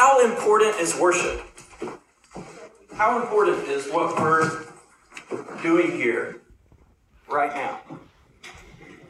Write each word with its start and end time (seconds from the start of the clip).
How 0.00 0.24
important 0.24 0.76
is 0.76 0.96
worship? 0.96 1.42
How 2.94 3.20
important 3.20 3.66
is 3.66 3.90
what 3.90 4.16
we're 4.16 4.64
doing 5.60 5.90
here 5.90 6.40
right 7.28 7.52
now? 7.52 7.80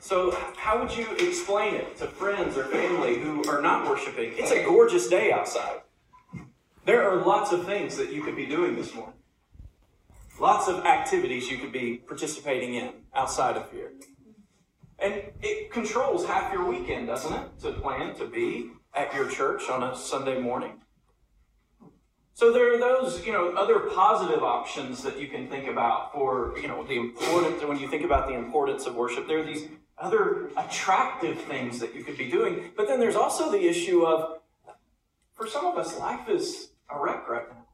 So, 0.01 0.35
how 0.57 0.81
would 0.81 0.97
you 0.97 1.07
explain 1.19 1.75
it 1.75 1.99
to 1.99 2.07
friends 2.07 2.57
or 2.57 2.65
family 2.65 3.19
who 3.19 3.47
are 3.51 3.61
not 3.61 3.87
worshiping? 3.87 4.33
It's 4.39 4.51
a 4.51 4.65
gorgeous 4.65 5.09
day 5.09 5.31
outside. 5.31 5.83
There 6.87 7.07
are 7.07 7.17
lots 7.17 7.53
of 7.53 7.67
things 7.67 7.99
that 7.99 8.11
you 8.11 8.23
could 8.23 8.35
be 8.35 8.47
doing 8.47 8.75
this 8.75 8.95
morning. 8.95 9.21
Lots 10.41 10.69
of 10.69 10.87
activities 10.87 11.51
you 11.51 11.59
could 11.59 11.71
be 11.71 11.97
participating 11.97 12.77
in 12.77 12.93
outside 13.15 13.59
of 13.59 13.71
here. 13.71 13.93
And 14.99 15.23
it 15.43 15.71
controls 15.71 16.25
half 16.25 16.51
your 16.51 16.65
weekend, 16.65 17.09
doesn't 17.09 17.35
it? 17.35 17.59
To 17.61 17.73
plan 17.73 18.15
to 18.15 18.27
be 18.27 18.71
at 18.95 19.15
your 19.15 19.29
church 19.29 19.69
on 19.69 19.83
a 19.83 19.97
Sunday 19.97 20.41
morning. 20.41 20.73
So 22.35 22.53
there 22.53 22.73
are 22.73 22.79
those, 22.79 23.27
you 23.27 23.33
know, 23.33 23.53
other 23.57 23.81
positive 23.81 24.45
options 24.45 25.03
that 25.03 25.19
you 25.19 25.27
can 25.27 25.49
think 25.49 25.67
about 25.67 26.13
for, 26.13 26.57
you 26.61 26.69
know, 26.69 26.85
the 26.85 26.97
importance 26.97 27.65
when 27.65 27.81
you 27.81 27.89
think 27.89 28.05
about 28.05 28.29
the 28.29 28.35
importance 28.35 28.87
of 28.87 28.95
worship. 28.95 29.27
There 29.27 29.41
are 29.41 29.45
these 29.45 29.67
other 29.99 30.51
attractive 30.57 31.41
things 31.43 31.81
that 31.81 31.95
you 31.95 32.05
could 32.05 32.17
be 32.17 32.31
doing. 32.31 32.71
But 32.77 32.87
then 32.87 33.01
there's 33.01 33.17
also 33.17 33.51
the 33.51 33.67
issue 33.67 34.07
of 34.07 34.39
for 35.35 35.47
some 35.47 35.67
of 35.67 35.79
us, 35.79 35.99
life 35.99 36.29
is 36.29 36.71
a 36.91 37.01
wreck 37.01 37.29
right 37.29 37.49
now. 37.49 37.65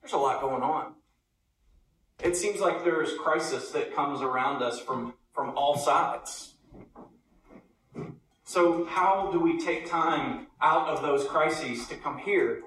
There's 0.00 0.12
a 0.12 0.18
lot 0.18 0.40
going 0.40 0.62
on. 0.62 0.94
It 2.22 2.36
seems 2.36 2.60
like 2.60 2.84
there's 2.84 3.14
crisis 3.14 3.70
that 3.70 3.94
comes 3.94 4.20
around 4.20 4.62
us 4.62 4.80
from, 4.80 5.14
from 5.32 5.56
all 5.56 5.76
sides. 5.78 6.51
So, 8.52 8.84
how 8.84 9.30
do 9.32 9.40
we 9.40 9.58
take 9.58 9.88
time 9.88 10.48
out 10.60 10.86
of 10.86 11.00
those 11.00 11.24
crises 11.26 11.88
to 11.88 11.96
come 11.96 12.18
here 12.18 12.60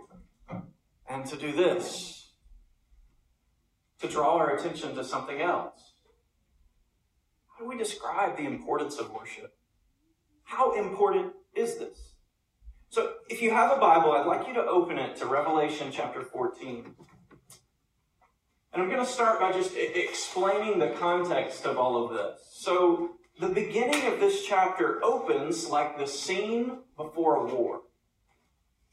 and 1.08 1.24
to 1.28 1.38
do 1.38 1.52
this? 1.52 2.32
To 4.00 4.08
draw 4.08 4.36
our 4.38 4.56
attention 4.56 4.96
to 4.96 5.04
something 5.04 5.40
else? 5.40 5.94
How 7.46 7.64
do 7.64 7.70
we 7.70 7.78
describe 7.78 8.36
the 8.36 8.48
importance 8.48 8.98
of 8.98 9.12
worship? 9.12 9.54
How 10.46 10.74
important 10.74 11.34
is 11.54 11.78
this? 11.78 12.16
So, 12.90 13.18
if 13.30 13.44
you 13.44 13.52
have 13.52 13.72
a 13.72 13.80
Bible, 13.80 14.14
I'd 14.14 14.26
like 14.26 14.48
you 14.48 14.56
to 14.56 14.66
open 14.66 14.98
it 14.98 15.16
to 15.18 15.28
Revelation 15.28 15.90
chapter 15.92 16.24
14. 16.24 16.96
And 18.74 18.82
I'm 18.82 18.90
going 18.90 19.06
to 19.06 19.12
start 19.12 19.40
by 19.40 19.52
just 19.52 19.76
explaining 19.76 20.80
the 20.80 20.96
context 20.98 21.68
of 21.68 21.78
all 21.78 22.04
of 22.04 22.12
this. 22.12 22.42
So, 22.54 23.18
the 23.40 23.50
beginning 23.50 24.06
of 24.06 24.20
this 24.20 24.46
chapter 24.46 25.04
opens 25.04 25.68
like 25.70 25.98
the 25.98 26.08
scene 26.08 26.78
before 26.96 27.36
a 27.36 27.54
war. 27.54 27.82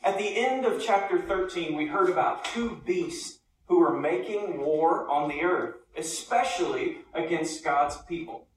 At 0.02 0.18
the 0.18 0.36
end 0.36 0.64
of 0.64 0.82
chapter 0.82 1.20
13, 1.20 1.76
we 1.76 1.86
heard 1.86 2.10
about 2.10 2.44
two 2.46 2.80
beasts 2.84 3.38
who 3.66 3.78
were 3.78 3.96
making 3.96 4.60
war 4.60 5.08
on 5.08 5.28
the 5.28 5.42
earth, 5.42 5.76
especially 5.96 6.98
against 7.14 7.62
God's 7.62 7.96
people. 7.98 8.48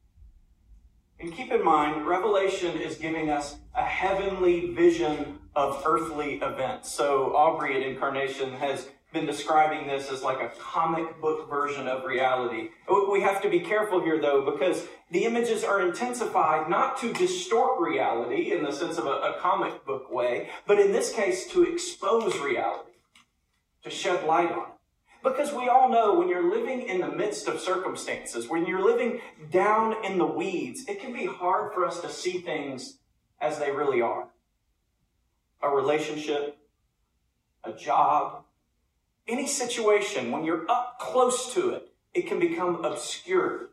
And 1.19 1.31
keep 1.31 1.51
in 1.51 1.63
mind, 1.63 2.07
Revelation 2.07 2.81
is 2.81 2.97
giving 2.97 3.29
us 3.29 3.57
a 3.75 3.83
heavenly 3.83 4.73
vision 4.73 5.39
of 5.55 5.83
earthly 5.85 6.35
events. 6.41 6.91
So 6.91 7.35
Aubrey 7.35 7.75
at 7.75 7.87
Incarnation 7.87 8.53
has 8.53 8.89
been 9.15 9.25
describing 9.25 9.87
this 9.87 10.11
as 10.11 10.21
like 10.21 10.41
a 10.41 10.51
comic 10.59 11.19
book 11.21 11.49
version 11.49 11.87
of 11.87 12.03
reality. 12.03 12.69
We 13.11 13.21
have 13.21 13.41
to 13.41 13.49
be 13.49 13.61
careful 13.61 14.03
here 14.03 14.21
though, 14.21 14.51
because 14.51 14.85
the 15.09 15.23
images 15.23 15.63
are 15.63 15.81
intensified 15.81 16.69
not 16.69 16.97
to 16.99 17.13
distort 17.13 17.79
reality 17.79 18.51
in 18.51 18.63
the 18.63 18.71
sense 18.71 18.97
of 18.97 19.05
a, 19.07 19.09
a 19.09 19.39
comic 19.39 19.85
book 19.85 20.11
way, 20.11 20.49
but 20.67 20.79
in 20.79 20.91
this 20.91 21.13
case 21.13 21.47
to 21.51 21.63
expose 21.63 22.37
reality, 22.39 22.91
to 23.83 23.89
shed 23.89 24.25
light 24.25 24.51
on 24.51 24.63
it. 24.63 24.73
Because 25.23 25.51
we 25.53 25.69
all 25.69 25.89
know 25.89 26.19
when 26.19 26.27
you're 26.27 26.51
living 26.51 26.83
in 26.83 26.99
the 26.99 27.07
midst 27.07 27.47
of 27.47 27.59
circumstances, 27.59 28.47
when 28.47 28.67
you're 28.67 28.85
living 28.85 29.21
down 29.49 29.95
in 30.05 30.19
the 30.19 30.25
weeds, 30.25 30.85
it 30.87 31.01
can 31.01 31.13
be 31.13 31.25
hard 31.25 31.73
for 31.73 31.85
us 31.85 31.99
to 32.01 32.09
see 32.09 32.39
things 32.39 32.99
as 33.41 33.57
they 33.57 33.71
really 33.71 34.01
are. 34.01 34.27
A 35.63 35.69
relationship, 35.69 36.57
a 37.63 37.71
job, 37.71 38.44
any 39.27 39.47
situation, 39.47 40.31
when 40.31 40.43
you're 40.43 40.69
up 40.69 40.99
close 40.99 41.53
to 41.53 41.71
it, 41.71 41.89
it 42.13 42.27
can 42.27 42.39
become 42.39 42.83
obscured. 42.85 43.69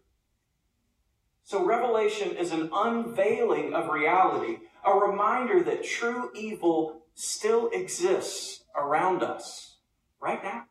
So, 1.44 1.64
Revelation 1.64 2.36
is 2.36 2.52
an 2.52 2.70
unveiling 2.72 3.74
of 3.74 3.88
reality, 3.88 4.58
a 4.84 4.94
reminder 4.94 5.62
that 5.62 5.84
true 5.84 6.30
evil 6.34 7.02
still 7.14 7.68
exists 7.72 8.64
around 8.76 9.22
us 9.22 9.76
right 10.20 10.42
now. 10.42 10.64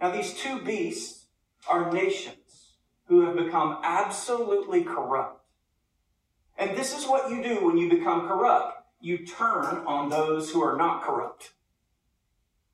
Now, 0.00 0.10
these 0.10 0.34
two 0.34 0.60
beasts 0.60 1.26
are 1.68 1.92
nations 1.92 2.74
who 3.06 3.24
have 3.24 3.36
become 3.36 3.78
absolutely 3.82 4.84
corrupt. 4.84 5.40
And 6.58 6.76
this 6.76 6.96
is 6.96 7.06
what 7.06 7.30
you 7.30 7.42
do 7.42 7.64
when 7.66 7.78
you 7.78 7.88
become 7.88 8.28
corrupt 8.28 8.84
you 9.04 9.18
turn 9.18 9.84
on 9.86 10.08
those 10.08 10.50
who 10.50 10.62
are 10.62 10.78
not 10.78 11.02
corrupt. 11.02 11.52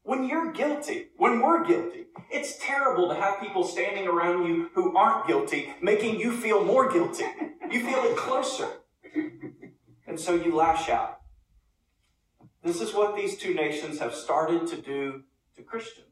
When 0.02 0.26
you're 0.28 0.52
guilty, 0.52 1.08
when 1.16 1.40
we're 1.40 1.64
guilty, 1.64 2.06
it's 2.30 2.56
terrible 2.58 3.08
to 3.08 3.14
have 3.14 3.40
people 3.40 3.64
standing 3.64 4.06
around 4.08 4.46
you 4.46 4.70
who 4.74 4.96
aren't 4.96 5.26
guilty, 5.26 5.74
making 5.80 6.18
you 6.18 6.32
feel 6.32 6.64
more 6.64 6.90
guilty. 6.90 7.24
You 7.70 7.84
feel 7.84 8.02
it 8.04 8.16
closer. 8.16 8.68
And 10.06 10.18
so 10.18 10.34
you 10.34 10.54
lash 10.56 10.88
out. 10.88 11.20
This 12.62 12.80
is 12.80 12.94
what 12.94 13.14
these 13.14 13.36
two 13.36 13.54
nations 13.54 14.00
have 14.00 14.14
started 14.14 14.66
to 14.68 14.76
do 14.80 15.22
to 15.56 15.62
Christians. 15.62 16.09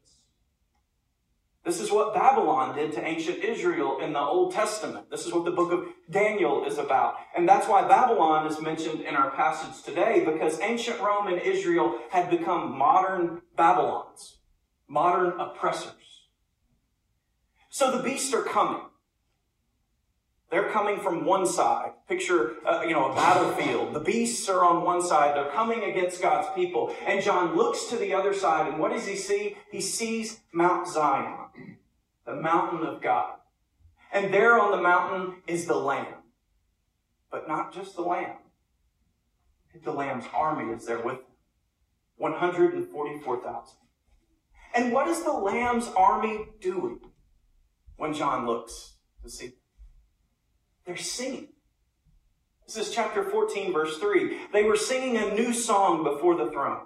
This 1.65 1.81
is 1.81 1.91
what 1.91 2.13
Babylon 2.13 2.75
did 2.75 2.93
to 2.93 3.05
ancient 3.05 3.43
Israel 3.43 3.99
in 3.99 4.13
the 4.13 4.19
Old 4.19 4.53
Testament. 4.53 5.09
This 5.11 5.25
is 5.25 5.33
what 5.33 5.43
the 5.45 5.51
book 5.51 5.71
of 5.71 5.85
Daniel 6.09 6.65
is 6.65 6.77
about. 6.77 7.15
And 7.35 7.47
that's 7.47 7.67
why 7.67 7.87
Babylon 7.87 8.47
is 8.47 8.61
mentioned 8.61 9.01
in 9.01 9.15
our 9.15 9.29
passage 9.31 9.83
today, 9.83 10.23
because 10.25 10.59
ancient 10.61 10.99
Rome 11.01 11.27
and 11.27 11.41
Israel 11.41 11.99
had 12.11 12.29
become 12.29 12.77
modern 12.77 13.41
Babylons, 13.57 14.37
modern 14.87 15.39
oppressors. 15.39 16.27
So 17.69 17.95
the 17.95 18.03
beasts 18.03 18.33
are 18.33 18.43
coming. 18.43 18.81
They're 20.51 20.69
coming 20.69 20.99
from 20.99 21.25
one 21.25 21.45
side. 21.45 21.91
Picture, 22.07 22.55
uh, 22.65 22.81
you 22.81 22.93
know, 22.93 23.11
a 23.11 23.15
battlefield. 23.15 23.93
The 23.93 23.99
beasts 23.99 24.49
are 24.49 24.65
on 24.65 24.83
one 24.83 25.01
side. 25.01 25.35
They're 25.35 25.51
coming 25.51 25.83
against 25.83 26.21
God's 26.21 26.47
people. 26.55 26.95
And 27.05 27.23
John 27.23 27.55
looks 27.55 27.85
to 27.85 27.97
the 27.97 28.13
other 28.13 28.33
side, 28.33 28.67
and 28.67 28.79
what 28.79 28.91
does 28.91 29.05
he 29.05 29.15
see? 29.15 29.57
He 29.71 29.79
sees 29.79 30.39
Mount 30.51 30.87
Zion, 30.87 31.77
the 32.25 32.35
mountain 32.35 32.85
of 32.85 33.01
God. 33.01 33.35
And 34.11 34.33
there 34.33 34.59
on 34.59 34.71
the 34.71 34.81
mountain 34.81 35.35
is 35.45 35.65
the 35.65 35.75
Lamb. 35.75 36.15
But 37.31 37.47
not 37.47 37.71
just 37.71 37.95
the 37.95 38.01
Lamb. 38.01 38.37
The 39.83 39.91
Lamb's 39.91 40.25
army 40.33 40.73
is 40.73 40.87
there 40.87 40.99
with 40.99 41.17
them. 41.17 41.25
144,000. 42.17 43.77
And 44.73 44.91
what 44.91 45.07
is 45.07 45.23
the 45.23 45.31
Lamb's 45.31 45.89
army 45.95 46.47
doing 46.59 46.99
when 47.97 48.13
John 48.13 48.47
looks 48.47 48.95
to 49.23 49.29
see? 49.29 49.53
They're 50.85 50.97
singing. 50.97 51.49
This 52.65 52.87
is 52.87 52.93
chapter 52.93 53.23
14, 53.23 53.73
verse 53.73 53.97
3. 53.97 54.37
They 54.53 54.63
were 54.63 54.75
singing 54.75 55.17
a 55.17 55.33
new 55.33 55.53
song 55.53 56.03
before 56.03 56.35
the 56.35 56.51
throne. 56.51 56.81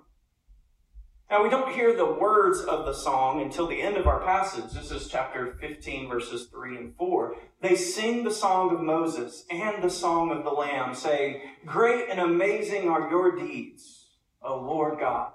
Now, 1.30 1.44
we 1.44 1.50
don't 1.50 1.74
hear 1.74 1.96
the 1.96 2.14
words 2.14 2.60
of 2.62 2.86
the 2.86 2.94
song 2.94 3.42
until 3.42 3.68
the 3.68 3.82
end 3.82 3.98
of 3.98 4.06
our 4.06 4.20
passage. 4.20 4.72
This 4.72 4.92
is 4.92 5.08
chapter 5.08 5.58
15, 5.60 6.08
verses 6.08 6.46
3 6.46 6.78
and 6.78 6.96
4. 6.96 7.36
They 7.60 7.76
sing 7.76 8.24
the 8.24 8.32
song 8.32 8.74
of 8.74 8.82
Moses 8.82 9.44
and 9.50 9.84
the 9.84 9.90
song 9.90 10.32
of 10.32 10.44
the 10.44 10.52
Lamb, 10.52 10.94
saying, 10.94 11.42
Great 11.66 12.10
and 12.10 12.20
amazing 12.20 12.88
are 12.88 13.10
your 13.10 13.36
deeds, 13.36 14.10
O 14.44 14.60
Lord 14.62 15.00
God, 15.00 15.32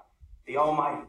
the 0.47 0.57
Almighty. 0.57 1.07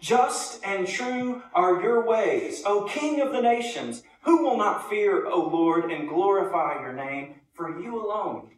Just 0.00 0.64
and 0.64 0.86
true 0.86 1.42
are 1.54 1.82
your 1.82 2.06
ways, 2.06 2.62
O 2.66 2.84
King 2.84 3.20
of 3.20 3.32
the 3.32 3.42
nations. 3.42 4.02
Who 4.22 4.42
will 4.42 4.56
not 4.56 4.88
fear, 4.90 5.26
O 5.26 5.48
Lord, 5.48 5.90
and 5.90 6.08
glorify 6.08 6.80
your 6.80 6.92
name? 6.92 7.36
For 7.54 7.80
you 7.80 8.04
alone 8.04 8.50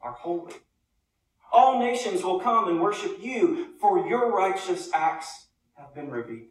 are 0.00 0.12
holy. 0.12 0.54
All 1.52 1.78
nations 1.78 2.22
will 2.22 2.40
come 2.40 2.68
and 2.68 2.80
worship 2.80 3.18
you, 3.20 3.74
for 3.78 4.06
your 4.06 4.30
righteous 4.34 4.90
acts 4.94 5.46
have 5.74 5.94
been 5.94 6.10
revealed. 6.10 6.48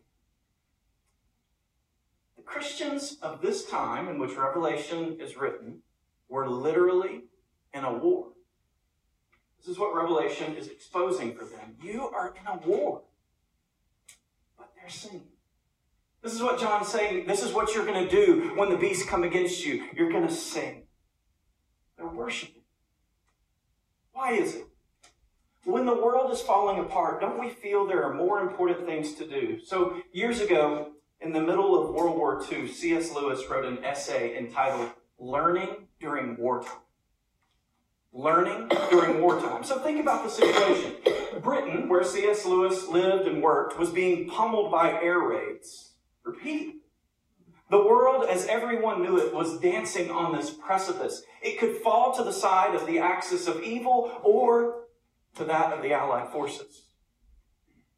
The 2.35 2.43
Christians 2.43 3.17
of 3.21 3.41
this 3.41 3.65
time 3.65 4.07
in 4.07 4.19
which 4.19 4.35
Revelation 4.35 5.17
is 5.19 5.37
written 5.37 5.81
were 6.29 6.47
literally 6.47 7.23
in 7.73 7.83
a 7.83 7.94
war. 7.94 8.27
This 9.59 9.69
is 9.69 9.79
what 9.79 9.95
Revelation 9.95 10.55
is 10.55 10.67
exposing 10.67 11.35
for 11.35 11.45
them. 11.45 11.75
You 11.81 12.09
are 12.09 12.33
in 12.39 12.47
a 12.47 12.57
war, 12.67 13.01
but 14.57 14.71
they're 14.75 14.89
singing. 14.89 15.31
This 16.23 16.33
is 16.33 16.41
what 16.41 16.59
John's 16.59 16.88
saying. 16.88 17.25
This 17.25 17.44
is 17.44 17.51
what 17.51 17.73
you're 17.73 17.85
going 17.85 18.07
to 18.07 18.09
do 18.09 18.51
when 18.56 18.69
the 18.69 18.77
beasts 18.77 19.07
come 19.07 19.23
against 19.23 19.65
you. 19.65 19.88
You're 19.95 20.12
going 20.12 20.27
to 20.27 20.33
sing. 20.33 20.83
They're 21.97 22.07
worshiping. 22.07 22.62
Why 24.13 24.33
is 24.33 24.56
it? 24.56 24.65
when 25.63 25.85
the 25.85 25.95
world 25.95 26.31
is 26.31 26.41
falling 26.41 26.79
apart, 26.79 27.21
don't 27.21 27.39
we 27.39 27.50
feel 27.50 27.85
there 27.85 28.03
are 28.03 28.13
more 28.13 28.39
important 28.39 28.85
things 28.85 29.13
to 29.13 29.27
do? 29.27 29.59
So, 29.63 30.01
years 30.12 30.41
ago, 30.41 30.94
in 31.19 31.33
the 31.33 31.41
middle 31.41 31.79
of 31.79 31.94
World 31.94 32.18
War 32.18 32.44
II, 32.51 32.68
C.S. 32.68 33.13
Lewis 33.13 33.44
wrote 33.50 33.65
an 33.65 33.83
essay 33.83 34.38
entitled 34.38 34.89
Learning 35.19 35.88
During 36.00 36.35
Wartime. 36.38 36.79
Learning 38.13 38.69
during 38.89 39.21
wartime. 39.21 39.63
So, 39.63 39.79
think 39.79 40.01
about 40.01 40.23
the 40.23 40.29
situation. 40.29 40.95
Britain, 41.41 41.88
where 41.88 42.03
C.S. 42.03 42.45
Lewis 42.45 42.88
lived 42.88 43.27
and 43.27 43.41
worked, 43.41 43.79
was 43.79 43.89
being 43.89 44.27
pummeled 44.27 44.71
by 44.71 44.91
air 44.91 45.19
raids 45.19 45.90
repeatedly. 46.23 46.81
The 47.69 47.83
world, 47.83 48.25
as 48.29 48.47
everyone 48.47 49.01
knew 49.01 49.18
it, 49.18 49.33
was 49.33 49.59
dancing 49.59 50.12
on 50.12 50.35
this 50.35 50.50
precipice. 50.50 51.23
It 51.41 51.57
could 51.57 51.77
fall 51.77 52.13
to 52.13 52.23
the 52.23 52.33
side 52.33 52.75
of 52.75 52.85
the 52.85 53.00
axis 53.00 53.47
of 53.47 53.63
evil 53.63 54.12
or 54.23 54.88
to 55.35 55.45
that 55.45 55.71
of 55.71 55.81
the 55.81 55.94
Allied 55.94 56.29
forces. 56.29 56.88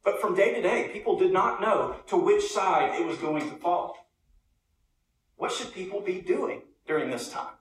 But 0.04 0.22
from 0.22 0.36
day 0.36 0.54
to 0.54 0.62
day, 0.62 0.90
people 0.94 1.18
did 1.18 1.34
not 1.34 1.60
know 1.60 1.96
to 2.08 2.18
which 2.18 2.52
side 2.52 3.00
it 3.00 3.06
was 3.08 3.18
going 3.18 3.50
to 3.50 3.56
fall. 3.56 3.96
What 5.38 5.52
should 5.52 5.74
people 5.74 6.02
be 6.02 6.22
doing 6.22 6.62
during 6.86 7.10
this 7.10 7.30
time? 7.30 7.56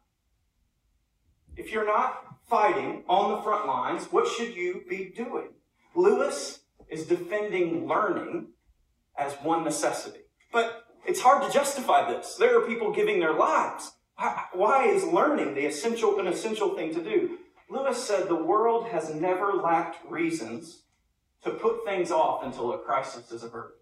If 1.57 1.73
you're 1.73 1.87
not 1.87 2.37
fighting 2.49 3.05
on 3.09 3.31
the 3.31 3.43
front 3.43 3.67
lines, 3.67 4.13
what 4.13 4.27
should 4.29 4.55
you 4.55 4.83
be 4.89 5.13
doing? 5.17 5.49
Lewis 5.95 6.61
is 6.89 7.07
defending 7.07 7.87
learning 7.87 8.49
as 9.17 9.33
one 9.43 9.65
necessity. 9.65 10.22
But 10.53 10.85
it's 11.07 11.21
hard 11.21 11.43
to 11.43 11.53
justify 11.53 12.13
this. 12.13 12.37
There 12.37 12.59
are 12.59 12.67
people 12.67 12.93
giving 12.93 13.21
their 13.21 13.35
lives. 13.35 13.93
Why 14.53 14.87
is 14.87 15.05
learning 15.05 15.55
the 15.55 15.67
essential, 15.67 16.21
an 16.21 16.27
essential 16.27 16.77
thing 16.77 16.95
to 16.95 17.03
do? 17.03 17.39
Lewis 17.69 18.07
said 18.07 18.29
the 18.29 18.35
world 18.35 18.89
has 18.89 19.15
never 19.15 19.55
lacked 19.55 19.99
reasons 20.09 20.83
to 21.43 21.51
put 21.51 21.85
things 21.85 22.11
off 22.11 22.45
until 22.45 22.73
a 22.73 22.79
crisis 22.79 23.33
is 23.33 23.43
averted. 23.43 23.79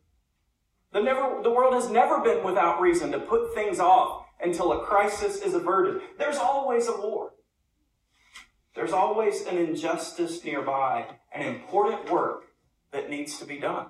The, 0.92 1.02
never, 1.02 1.42
the 1.42 1.50
world 1.50 1.74
has 1.74 1.90
never 1.90 2.20
been 2.20 2.42
without 2.44 2.80
reason 2.80 3.12
to 3.12 3.18
put 3.18 3.54
things 3.54 3.78
off 3.78 4.24
until 4.42 4.72
a 4.72 4.84
crisis 4.84 5.42
is 5.42 5.54
averted. 5.54 6.02
There's 6.18 6.36
always 6.36 6.88
a 6.88 6.96
war. 6.96 7.34
There's 8.74 8.92
always 8.92 9.42
an 9.46 9.58
injustice 9.58 10.44
nearby, 10.44 11.06
an 11.32 11.42
important 11.42 12.10
work 12.10 12.44
that 12.92 13.10
needs 13.10 13.38
to 13.38 13.44
be 13.44 13.58
done. 13.58 13.86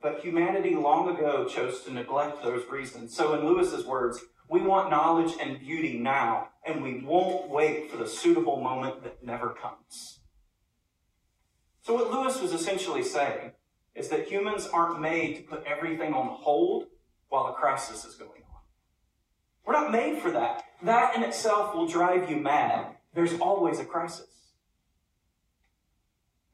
But 0.00 0.20
humanity 0.20 0.74
long 0.74 1.08
ago 1.08 1.44
chose 1.46 1.82
to 1.82 1.92
neglect 1.92 2.42
those 2.42 2.66
reasons. 2.70 3.16
So, 3.16 3.34
in 3.34 3.46
Lewis's 3.46 3.84
words, 3.84 4.20
we 4.48 4.62
want 4.62 4.90
knowledge 4.90 5.34
and 5.40 5.58
beauty 5.58 5.98
now, 5.98 6.48
and 6.64 6.82
we 6.82 7.02
won't 7.02 7.50
wait 7.50 7.90
for 7.90 7.96
the 7.96 8.06
suitable 8.06 8.60
moment 8.60 9.02
that 9.02 9.24
never 9.24 9.50
comes. 9.50 10.20
So, 11.82 11.94
what 11.94 12.10
Lewis 12.10 12.40
was 12.40 12.52
essentially 12.52 13.02
saying 13.02 13.52
is 13.94 14.08
that 14.08 14.28
humans 14.28 14.68
aren't 14.72 15.00
made 15.00 15.36
to 15.36 15.42
put 15.42 15.64
everything 15.66 16.14
on 16.14 16.28
hold 16.28 16.84
while 17.28 17.48
a 17.48 17.54
crisis 17.54 18.04
is 18.04 18.14
going 18.14 18.30
on. 18.30 18.60
We're 19.66 19.72
not 19.72 19.90
made 19.90 20.22
for 20.22 20.30
that. 20.30 20.64
That 20.82 21.16
in 21.16 21.24
itself 21.24 21.74
will 21.74 21.88
drive 21.88 22.30
you 22.30 22.36
mad. 22.36 22.94
There's 23.14 23.38
always 23.40 23.80
a 23.80 23.84
crisis. 23.84 24.52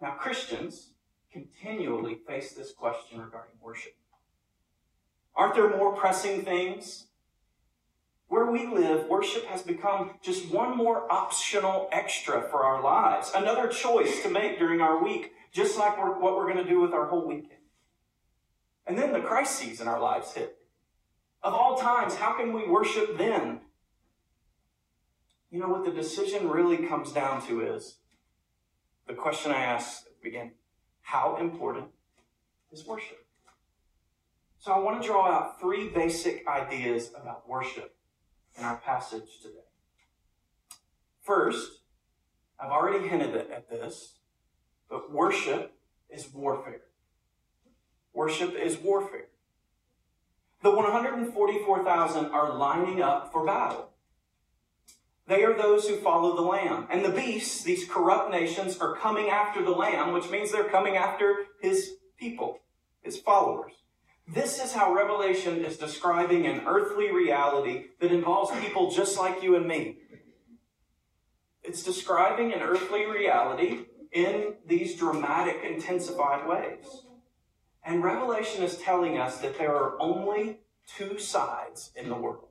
Now, 0.00 0.12
Christians 0.12 0.93
continually 1.34 2.14
face 2.26 2.52
this 2.52 2.72
question 2.72 3.20
regarding 3.20 3.56
worship. 3.60 3.96
Aren't 5.34 5.54
there 5.54 5.76
more 5.76 5.92
pressing 5.92 6.42
things? 6.42 7.08
Where 8.28 8.50
we 8.50 8.66
live, 8.68 9.08
worship 9.08 9.44
has 9.46 9.62
become 9.62 10.12
just 10.22 10.50
one 10.50 10.76
more 10.76 11.12
optional 11.12 11.88
extra 11.90 12.42
for 12.42 12.64
our 12.64 12.82
lives, 12.82 13.32
another 13.34 13.68
choice 13.68 14.22
to 14.22 14.30
make 14.30 14.58
during 14.58 14.80
our 14.80 15.02
week, 15.02 15.32
just 15.52 15.76
like 15.76 15.98
we're, 15.98 16.18
what 16.18 16.36
we're 16.36 16.50
going 16.50 16.64
to 16.64 16.70
do 16.70 16.80
with 16.80 16.92
our 16.92 17.06
whole 17.06 17.26
weekend. 17.26 17.60
And 18.86 18.96
then 18.96 19.12
the 19.12 19.20
crises 19.20 19.80
in 19.80 19.88
our 19.88 20.00
lives 20.00 20.32
hit. 20.32 20.56
Of 21.42 21.52
all 21.52 21.76
times, 21.76 22.14
how 22.14 22.36
can 22.36 22.52
we 22.52 22.66
worship 22.66 23.18
then? 23.18 23.60
You 25.50 25.58
know 25.58 25.68
what 25.68 25.84
the 25.84 25.90
decision 25.90 26.48
really 26.48 26.86
comes 26.86 27.12
down 27.12 27.44
to 27.48 27.60
is 27.60 27.96
the 29.06 29.14
question 29.14 29.52
I 29.52 29.62
asked 29.62 30.06
at 30.06 30.12
the 30.14 30.30
beginning 30.30 30.52
how 31.04 31.36
important 31.36 31.86
is 32.72 32.84
worship? 32.86 33.24
So 34.58 34.72
I 34.72 34.78
want 34.78 35.00
to 35.00 35.06
draw 35.06 35.30
out 35.30 35.60
three 35.60 35.90
basic 35.90 36.48
ideas 36.48 37.10
about 37.14 37.48
worship 37.48 37.94
in 38.58 38.64
our 38.64 38.76
passage 38.78 39.38
today. 39.42 39.54
First, 41.22 41.82
I've 42.58 42.70
already 42.70 43.06
hinted 43.06 43.36
at 43.36 43.68
this, 43.68 44.14
but 44.88 45.12
worship 45.12 45.74
is 46.08 46.32
warfare. 46.32 46.80
Worship 48.14 48.54
is 48.54 48.78
warfare. 48.78 49.28
The 50.62 50.70
144,000 50.70 52.26
are 52.26 52.54
lining 52.54 53.02
up 53.02 53.30
for 53.30 53.44
battle. 53.44 53.90
They 55.26 55.42
are 55.42 55.56
those 55.56 55.88
who 55.88 55.96
follow 55.96 56.36
the 56.36 56.42
Lamb. 56.42 56.86
And 56.90 57.04
the 57.04 57.10
beasts, 57.10 57.62
these 57.62 57.88
corrupt 57.88 58.30
nations, 58.30 58.78
are 58.78 58.96
coming 58.96 59.30
after 59.30 59.62
the 59.62 59.70
Lamb, 59.70 60.12
which 60.12 60.30
means 60.30 60.52
they're 60.52 60.64
coming 60.64 60.96
after 60.96 61.46
his 61.60 61.92
people, 62.18 62.60
his 63.02 63.18
followers. 63.18 63.72
This 64.26 64.62
is 64.62 64.72
how 64.72 64.94
Revelation 64.94 65.64
is 65.64 65.76
describing 65.76 66.46
an 66.46 66.62
earthly 66.66 67.10
reality 67.10 67.86
that 68.00 68.12
involves 68.12 68.58
people 68.60 68.90
just 68.90 69.18
like 69.18 69.42
you 69.42 69.56
and 69.56 69.66
me. 69.66 69.98
It's 71.62 71.82
describing 71.82 72.52
an 72.52 72.60
earthly 72.60 73.06
reality 73.06 73.86
in 74.12 74.54
these 74.66 74.96
dramatic, 74.96 75.56
intensified 75.64 76.46
ways. 76.46 77.04
And 77.82 78.02
Revelation 78.02 78.62
is 78.62 78.78
telling 78.78 79.18
us 79.18 79.38
that 79.38 79.58
there 79.58 79.74
are 79.74 80.00
only 80.00 80.60
two 80.86 81.18
sides 81.18 81.90
in 81.96 82.08
the 82.08 82.14
world. 82.14 82.48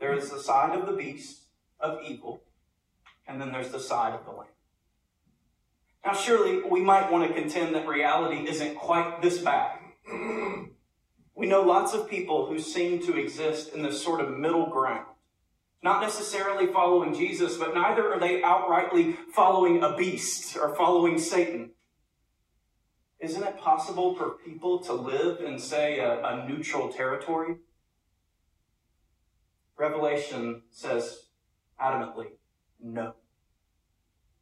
There 0.00 0.14
is 0.14 0.30
the 0.30 0.38
side 0.38 0.78
of 0.78 0.86
the 0.86 0.92
beast 0.92 1.42
of 1.80 2.00
evil, 2.06 2.42
and 3.26 3.40
then 3.40 3.52
there's 3.52 3.70
the 3.70 3.80
side 3.80 4.14
of 4.14 4.24
the 4.24 4.32
lamb. 4.32 4.48
Now, 6.04 6.14
surely 6.14 6.62
we 6.62 6.80
might 6.80 7.10
want 7.10 7.28
to 7.28 7.38
contend 7.38 7.74
that 7.74 7.86
reality 7.86 8.48
isn't 8.48 8.76
quite 8.76 9.20
this 9.20 9.38
bad. 9.38 9.78
we 11.34 11.46
know 11.46 11.62
lots 11.62 11.92
of 11.92 12.08
people 12.08 12.46
who 12.46 12.58
seem 12.58 13.04
to 13.06 13.18
exist 13.18 13.74
in 13.74 13.82
this 13.82 14.02
sort 14.02 14.20
of 14.20 14.38
middle 14.38 14.66
ground. 14.66 15.06
Not 15.82 16.00
necessarily 16.00 16.66
following 16.72 17.14
Jesus, 17.14 17.56
but 17.56 17.74
neither 17.74 18.12
are 18.12 18.18
they 18.18 18.40
outrightly 18.40 19.16
following 19.32 19.82
a 19.82 19.96
beast 19.96 20.56
or 20.56 20.74
following 20.74 21.18
Satan. 21.18 21.70
Isn't 23.20 23.42
it 23.42 23.58
possible 23.58 24.14
for 24.14 24.30
people 24.30 24.78
to 24.80 24.92
live 24.92 25.40
in, 25.40 25.58
say, 25.58 25.98
a, 25.98 26.24
a 26.24 26.48
neutral 26.48 26.88
territory? 26.88 27.56
Revelation 29.78 30.62
says 30.70 31.26
adamantly, 31.80 32.26
no. 32.82 33.14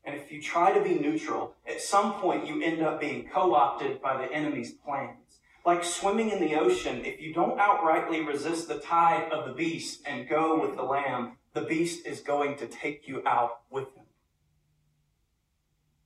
And 0.05 0.14
if 0.14 0.31
you 0.33 0.40
try 0.40 0.73
to 0.73 0.83
be 0.83 0.95
neutral, 0.95 1.55
at 1.69 1.81
some 1.81 2.14
point 2.14 2.47
you 2.47 2.62
end 2.62 2.83
up 2.83 3.00
being 3.00 3.28
co 3.28 3.55
opted 3.55 4.00
by 4.00 4.16
the 4.16 4.33
enemy's 4.33 4.73
plans. 4.73 5.40
Like 5.64 5.83
swimming 5.83 6.31
in 6.31 6.40
the 6.40 6.55
ocean, 6.55 7.05
if 7.05 7.21
you 7.21 7.35
don't 7.35 7.59
outrightly 7.59 8.25
resist 8.25 8.69
the 8.69 8.78
tide 8.78 9.33
of 9.33 9.47
the 9.47 9.52
beast 9.52 10.00
and 10.07 10.28
go 10.28 10.61
with 10.61 10.76
the 10.76 10.85
lamb, 10.85 11.38
the 11.55 11.62
beast 11.62 12.07
is 12.07 12.21
going 12.21 12.57
to 12.59 12.69
take 12.69 13.09
you 13.09 13.23
out 13.26 13.62
with 13.69 13.93
him. 13.95 14.05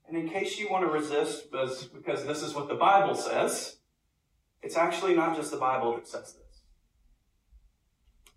And 0.09 0.17
in 0.17 0.31
case 0.31 0.59
you 0.59 0.69
want 0.71 0.85
to 0.85 0.91
resist, 0.91 1.53
because 1.53 2.25
this 2.25 2.43
is 2.43 2.55
what 2.55 2.69
the 2.69 2.75
Bible 2.75 3.15
says, 3.15 3.77
it's 4.63 4.77
actually 4.77 5.15
not 5.15 5.37
just 5.37 5.51
the 5.51 5.57
Bible 5.57 5.95
that 5.95 6.09
says 6.09 6.35
this. 6.35 6.50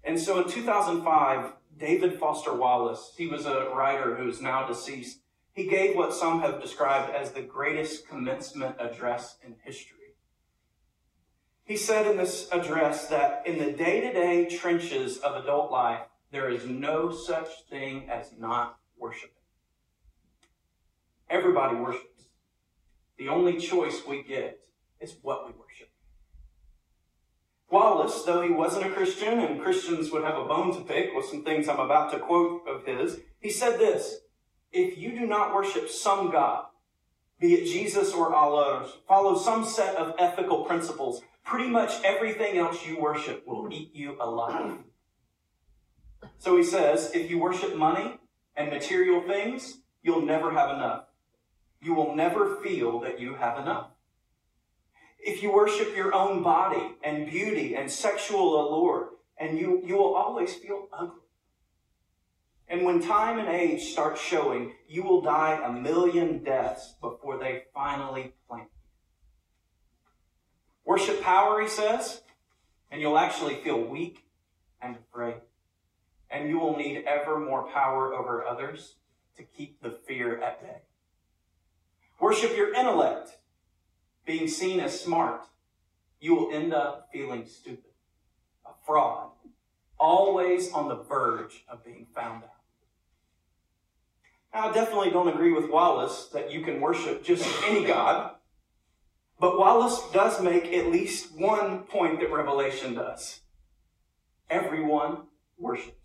And 0.03 0.19
so 0.19 0.43
in 0.43 0.49
2005, 0.49 1.53
David 1.77 2.19
Foster 2.19 2.53
Wallace, 2.53 3.13
he 3.17 3.27
was 3.27 3.45
a 3.45 3.69
writer 3.75 4.15
who 4.15 4.27
is 4.27 4.41
now 4.41 4.67
deceased, 4.67 5.19
he 5.53 5.67
gave 5.67 5.95
what 5.95 6.13
some 6.13 6.41
have 6.41 6.61
described 6.61 7.13
as 7.13 7.31
the 7.31 7.41
greatest 7.41 8.07
commencement 8.07 8.75
address 8.79 9.37
in 9.45 9.55
history. 9.63 10.15
He 11.63 11.77
said 11.77 12.07
in 12.07 12.17
this 12.17 12.49
address 12.51 13.07
that 13.07 13.43
in 13.45 13.57
the 13.57 13.71
day 13.71 14.01
to 14.01 14.11
day 14.11 14.45
trenches 14.45 15.19
of 15.19 15.41
adult 15.41 15.71
life, 15.71 16.01
there 16.31 16.49
is 16.49 16.65
no 16.65 17.11
such 17.11 17.47
thing 17.69 18.09
as 18.09 18.33
not 18.37 18.77
worshiping. 18.97 19.29
Everybody 21.29 21.77
worships. 21.77 22.25
The 23.17 23.29
only 23.29 23.57
choice 23.57 24.01
we 24.05 24.23
get 24.23 24.59
is 24.99 25.15
what 25.21 25.45
we 25.45 25.53
worship. 25.53 25.92
Wallace, 27.73 28.21
though 28.21 28.43
he 28.43 28.51
wasn't 28.51 28.85
a 28.85 28.91
Christian, 28.91 29.39
and 29.39 29.59
Christians 29.59 30.11
would 30.11 30.23
have 30.23 30.37
a 30.37 30.45
bone 30.45 30.71
to 30.75 30.81
pick 30.81 31.09
with 31.15 31.25
some 31.25 31.43
things 31.43 31.67
I'm 31.67 31.79
about 31.79 32.11
to 32.11 32.19
quote 32.19 32.67
of 32.67 32.85
his, 32.85 33.19
he 33.39 33.49
said 33.49 33.79
this 33.79 34.19
If 34.71 34.95
you 34.99 35.17
do 35.17 35.25
not 35.25 35.55
worship 35.55 35.89
some 35.89 36.29
God, 36.31 36.65
be 37.39 37.55
it 37.55 37.65
Jesus 37.65 38.13
or 38.13 38.31
Allah, 38.31 38.87
follow 39.07 39.35
some 39.35 39.65
set 39.65 39.95
of 39.95 40.13
ethical 40.19 40.65
principles, 40.65 41.23
pretty 41.43 41.67
much 41.67 41.93
everything 42.03 42.59
else 42.59 42.85
you 42.85 42.99
worship 42.99 43.43
will 43.47 43.67
eat 43.73 43.89
you 43.95 44.17
alive. 44.21 44.77
So 46.37 46.55
he 46.55 46.63
says, 46.63 47.09
if 47.15 47.31
you 47.31 47.39
worship 47.39 47.75
money 47.75 48.19
and 48.55 48.69
material 48.69 49.21
things, 49.21 49.79
you'll 50.03 50.21
never 50.21 50.51
have 50.51 50.69
enough. 50.69 51.05
You 51.81 51.95
will 51.95 52.15
never 52.15 52.57
feel 52.57 52.99
that 52.99 53.19
you 53.19 53.33
have 53.33 53.57
enough. 53.57 53.92
If 55.25 55.41
you 55.41 55.53
worship 55.53 55.95
your 55.95 56.13
own 56.13 56.43
body 56.43 56.95
and 57.03 57.29
beauty 57.29 57.75
and 57.75 57.89
sexual 57.89 58.59
allure, 58.59 59.11
and 59.37 59.57
you, 59.57 59.81
you 59.85 59.95
will 59.95 60.15
always 60.15 60.53
feel 60.53 60.87
ugly. 60.91 61.21
And 62.67 62.83
when 62.83 63.01
time 63.01 63.39
and 63.39 63.47
age 63.47 63.83
start 63.83 64.17
showing, 64.17 64.73
you 64.87 65.03
will 65.03 65.21
die 65.21 65.61
a 65.63 65.71
million 65.71 66.43
deaths 66.43 66.95
before 66.99 67.37
they 67.37 67.63
finally 67.73 68.33
plant 68.49 68.69
you. 68.73 68.81
Worship 70.85 71.21
power, 71.21 71.61
he 71.61 71.69
says, 71.69 72.21
and 72.91 72.99
you'll 72.99 73.17
actually 73.17 73.55
feel 73.55 73.79
weak 73.81 74.25
and 74.81 74.97
afraid. 74.97 75.41
And 76.29 76.49
you 76.49 76.59
will 76.59 76.75
need 76.75 77.05
ever 77.05 77.39
more 77.39 77.67
power 77.71 78.13
over 78.13 78.45
others 78.45 78.95
to 79.37 79.43
keep 79.43 79.81
the 79.81 79.91
fear 79.91 80.41
at 80.41 80.61
bay. 80.61 80.81
Worship 82.19 82.55
your 82.57 82.73
intellect, 82.73 83.37
being 84.25 84.47
seen 84.47 84.79
as 84.79 84.99
smart. 84.99 85.45
You 86.19 86.35
will 86.35 86.53
end 86.53 86.73
up 86.73 87.09
feeling 87.11 87.45
stupid, 87.45 87.91
a 88.65 88.71
fraud, 88.85 89.31
always 89.99 90.71
on 90.71 90.87
the 90.87 90.95
verge 90.95 91.65
of 91.67 91.83
being 91.83 92.07
found 92.15 92.43
out. 92.43 92.49
Now, 94.53 94.69
I 94.69 94.73
definitely 94.73 95.09
don't 95.09 95.27
agree 95.27 95.51
with 95.51 95.69
Wallace 95.69 96.29
that 96.31 96.51
you 96.51 96.61
can 96.61 96.79
worship 96.79 97.23
just 97.23 97.45
any 97.65 97.83
God, 97.83 98.35
but 99.39 99.57
Wallace 99.57 99.99
does 100.13 100.41
make 100.41 100.71
at 100.71 100.91
least 100.91 101.37
one 101.37 101.79
point 101.79 102.19
that 102.19 102.31
Revelation 102.31 102.93
does. 102.93 103.41
Everyone 104.49 105.23
worships. 105.57 105.97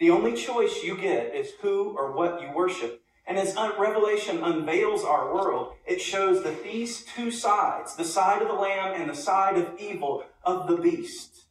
The 0.00 0.10
only 0.10 0.34
choice 0.34 0.82
you 0.82 0.96
get 0.96 1.34
is 1.34 1.52
who 1.60 1.94
or 1.96 2.12
what 2.12 2.42
you 2.42 2.50
worship. 2.52 3.03
And 3.26 3.38
as 3.38 3.56
Revelation 3.78 4.42
unveils 4.42 5.02
our 5.02 5.32
world, 5.32 5.74
it 5.86 6.00
shows 6.00 6.42
that 6.42 6.62
these 6.62 7.04
two 7.04 7.30
sides, 7.30 7.96
the 7.96 8.04
side 8.04 8.42
of 8.42 8.48
the 8.48 8.54
Lamb 8.54 9.00
and 9.00 9.08
the 9.08 9.14
side 9.14 9.56
of 9.56 9.80
evil, 9.80 10.24
of 10.44 10.68
the 10.68 10.76
beast, 10.76 11.44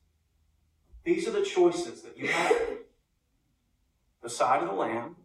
these 1.04 1.28
are 1.28 1.32
the 1.32 1.44
choices 1.44 2.02
that 2.04 2.18
you 2.18 2.28
have. 2.28 2.56
The 4.22 4.30
side 4.30 4.64
of 4.64 4.70
the 4.70 4.76
Lamb 4.76 5.18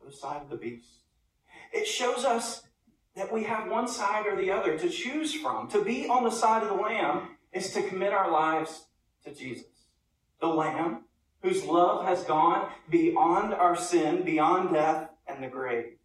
or 0.00 0.10
the 0.10 0.16
side 0.16 0.42
of 0.42 0.50
the 0.50 0.56
beast. 0.56 0.86
It 1.72 1.86
shows 1.86 2.24
us 2.24 2.62
that 3.16 3.32
we 3.32 3.44
have 3.44 3.70
one 3.70 3.88
side 3.88 4.26
or 4.26 4.36
the 4.36 4.50
other 4.50 4.78
to 4.78 4.88
choose 4.88 5.34
from. 5.34 5.68
To 5.70 5.82
be 5.82 6.08
on 6.08 6.24
the 6.24 6.30
side 6.30 6.62
of 6.62 6.68
the 6.68 6.74
Lamb 6.74 7.30
is 7.52 7.72
to 7.72 7.82
commit 7.82 8.12
our 8.12 8.30
lives 8.30 8.86
to 9.24 9.34
Jesus. 9.34 9.66
The 10.40 10.46
Lamb 10.46 11.04
whose 11.42 11.64
love 11.64 12.04
has 12.04 12.22
gone 12.24 12.70
beyond 12.88 13.54
our 13.54 13.76
sin, 13.76 14.22
beyond 14.22 14.74
death 14.74 15.09
and 15.34 15.42
the 15.42 15.48
grave. 15.48 15.96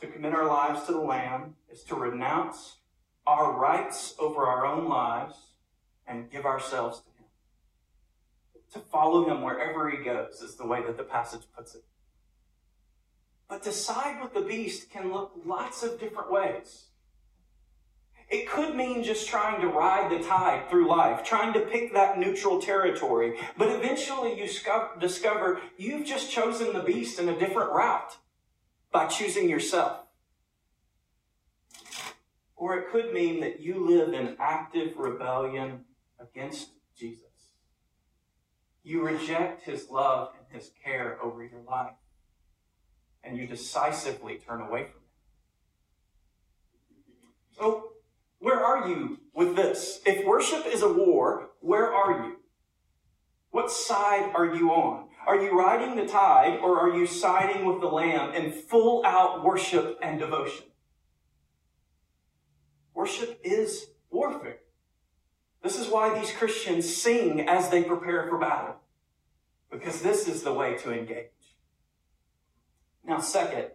To 0.00 0.06
commit 0.06 0.34
our 0.34 0.46
lives 0.46 0.84
to 0.86 0.92
the 0.92 1.00
Lamb 1.00 1.56
is 1.70 1.82
to 1.84 1.94
renounce 1.94 2.76
our 3.26 3.58
rights 3.58 4.14
over 4.18 4.46
our 4.46 4.64
own 4.64 4.88
lives 4.88 5.36
and 6.06 6.30
give 6.30 6.46
ourselves 6.46 7.00
to 7.00 7.08
Him. 7.10 7.28
To 8.72 8.78
follow 8.90 9.28
Him 9.28 9.42
wherever 9.42 9.90
He 9.90 10.02
goes 10.02 10.40
is 10.40 10.56
the 10.56 10.66
way 10.66 10.82
that 10.82 10.96
the 10.96 11.04
passage 11.04 11.42
puts 11.56 11.74
it. 11.74 11.84
But 13.48 13.62
to 13.64 13.72
side 13.72 14.22
with 14.22 14.32
the 14.32 14.40
beast 14.40 14.90
can 14.90 15.12
look 15.12 15.32
lots 15.44 15.82
of 15.82 15.98
different 15.98 16.30
ways. 16.30 16.89
It 18.30 18.48
could 18.48 18.76
mean 18.76 19.02
just 19.02 19.28
trying 19.28 19.60
to 19.60 19.66
ride 19.66 20.08
the 20.08 20.24
tide 20.24 20.70
through 20.70 20.88
life, 20.88 21.24
trying 21.24 21.52
to 21.54 21.60
pick 21.60 21.92
that 21.94 22.16
neutral 22.16 22.62
territory. 22.62 23.36
But 23.58 23.70
eventually 23.70 24.38
you 24.38 24.48
discover 25.00 25.60
you've 25.76 26.06
just 26.06 26.30
chosen 26.30 26.72
the 26.72 26.82
beast 26.82 27.18
in 27.18 27.28
a 27.28 27.36
different 27.36 27.72
route 27.72 28.16
by 28.92 29.06
choosing 29.06 29.48
yourself. 29.48 30.02
Or 32.54 32.76
it 32.78 32.92
could 32.92 33.12
mean 33.12 33.40
that 33.40 33.60
you 33.60 33.84
live 33.88 34.12
in 34.14 34.36
active 34.38 34.96
rebellion 34.96 35.86
against 36.20 36.68
Jesus. 36.96 37.24
You 38.84 39.02
reject 39.02 39.64
his 39.64 39.90
love 39.90 40.34
and 40.38 40.60
his 40.60 40.70
care 40.84 41.18
over 41.20 41.42
your 41.42 41.62
life. 41.68 41.94
And 43.24 43.36
you 43.36 43.48
decisively 43.48 44.36
turn 44.36 44.60
away 44.60 44.84
from 44.84 45.00
him. 45.00 45.08
So, 47.58 47.89
where 48.40 48.64
are 48.64 48.88
you 48.88 49.18
with 49.34 49.54
this? 49.54 50.00
If 50.04 50.26
worship 50.26 50.66
is 50.66 50.82
a 50.82 50.92
war, 50.92 51.50
where 51.60 51.92
are 51.92 52.24
you? 52.24 52.36
What 53.50 53.70
side 53.70 54.32
are 54.34 54.46
you 54.46 54.70
on? 54.70 55.08
Are 55.26 55.36
you 55.36 55.56
riding 55.56 55.96
the 55.96 56.06
tide 56.06 56.58
or 56.62 56.80
are 56.80 56.96
you 56.96 57.06
siding 57.06 57.66
with 57.66 57.80
the 57.80 57.86
Lamb 57.86 58.34
in 58.34 58.50
full 58.50 59.04
out 59.04 59.44
worship 59.44 59.98
and 60.02 60.18
devotion? 60.18 60.64
Worship 62.94 63.38
is 63.44 63.90
warfare. 64.10 64.58
This 65.62 65.78
is 65.78 65.88
why 65.88 66.18
these 66.18 66.32
Christians 66.32 66.94
sing 66.94 67.46
as 67.46 67.68
they 67.68 67.82
prepare 67.82 68.26
for 68.28 68.38
battle, 68.38 68.76
because 69.70 70.00
this 70.00 70.26
is 70.26 70.42
the 70.42 70.54
way 70.54 70.76
to 70.78 70.92
engage. 70.92 71.26
Now, 73.04 73.20
second, 73.20 73.66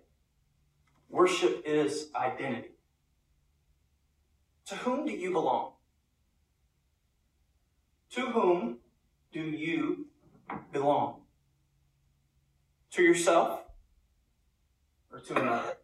worship 1.10 1.62
is 1.66 2.10
identity. 2.16 2.75
To 4.68 4.76
whom 4.76 5.06
do 5.06 5.12
you 5.12 5.32
belong? 5.32 5.74
To 8.12 8.22
whom 8.32 8.78
do 9.32 9.42
you 9.42 10.08
belong? 10.72 11.22
To 12.92 13.04
yourself 13.04 13.62
or 15.12 15.20
to 15.20 15.36
another? 15.36 15.78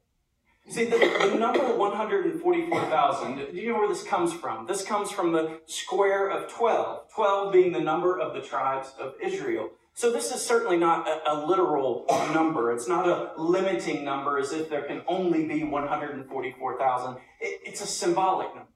See, 0.69 0.85
the, 0.85 0.97
the 0.97 1.35
number 1.37 1.75
144,000, 1.75 3.35
do 3.35 3.57
you 3.57 3.73
know 3.73 3.79
where 3.79 3.89
this 3.89 4.03
comes 4.03 4.33
from? 4.33 4.67
This 4.67 4.83
comes 4.83 5.11
from 5.11 5.33
the 5.33 5.59
square 5.65 6.29
of 6.29 6.49
12, 6.49 7.11
12 7.13 7.53
being 7.53 7.73
the 7.73 7.79
number 7.79 8.17
of 8.17 8.33
the 8.33 8.41
tribes 8.41 8.93
of 8.99 9.13
Israel. 9.21 9.71
So 9.93 10.11
this 10.11 10.33
is 10.33 10.41
certainly 10.41 10.77
not 10.77 11.07
a, 11.07 11.33
a, 11.33 11.45
literal 11.45 12.05
number. 12.33 12.71
It's 12.71 12.87
not 12.87 13.07
a 13.07 13.33
limiting 13.37 14.03
number 14.03 14.39
as 14.39 14.51
if 14.51 14.69
there 14.69 14.83
can 14.83 15.01
only 15.05 15.45
be 15.45 15.63
144,000. 15.63 17.17
It, 17.39 17.61
it's 17.65 17.81
a 17.81 17.87
symbolic 17.87 18.47
number 18.55 18.71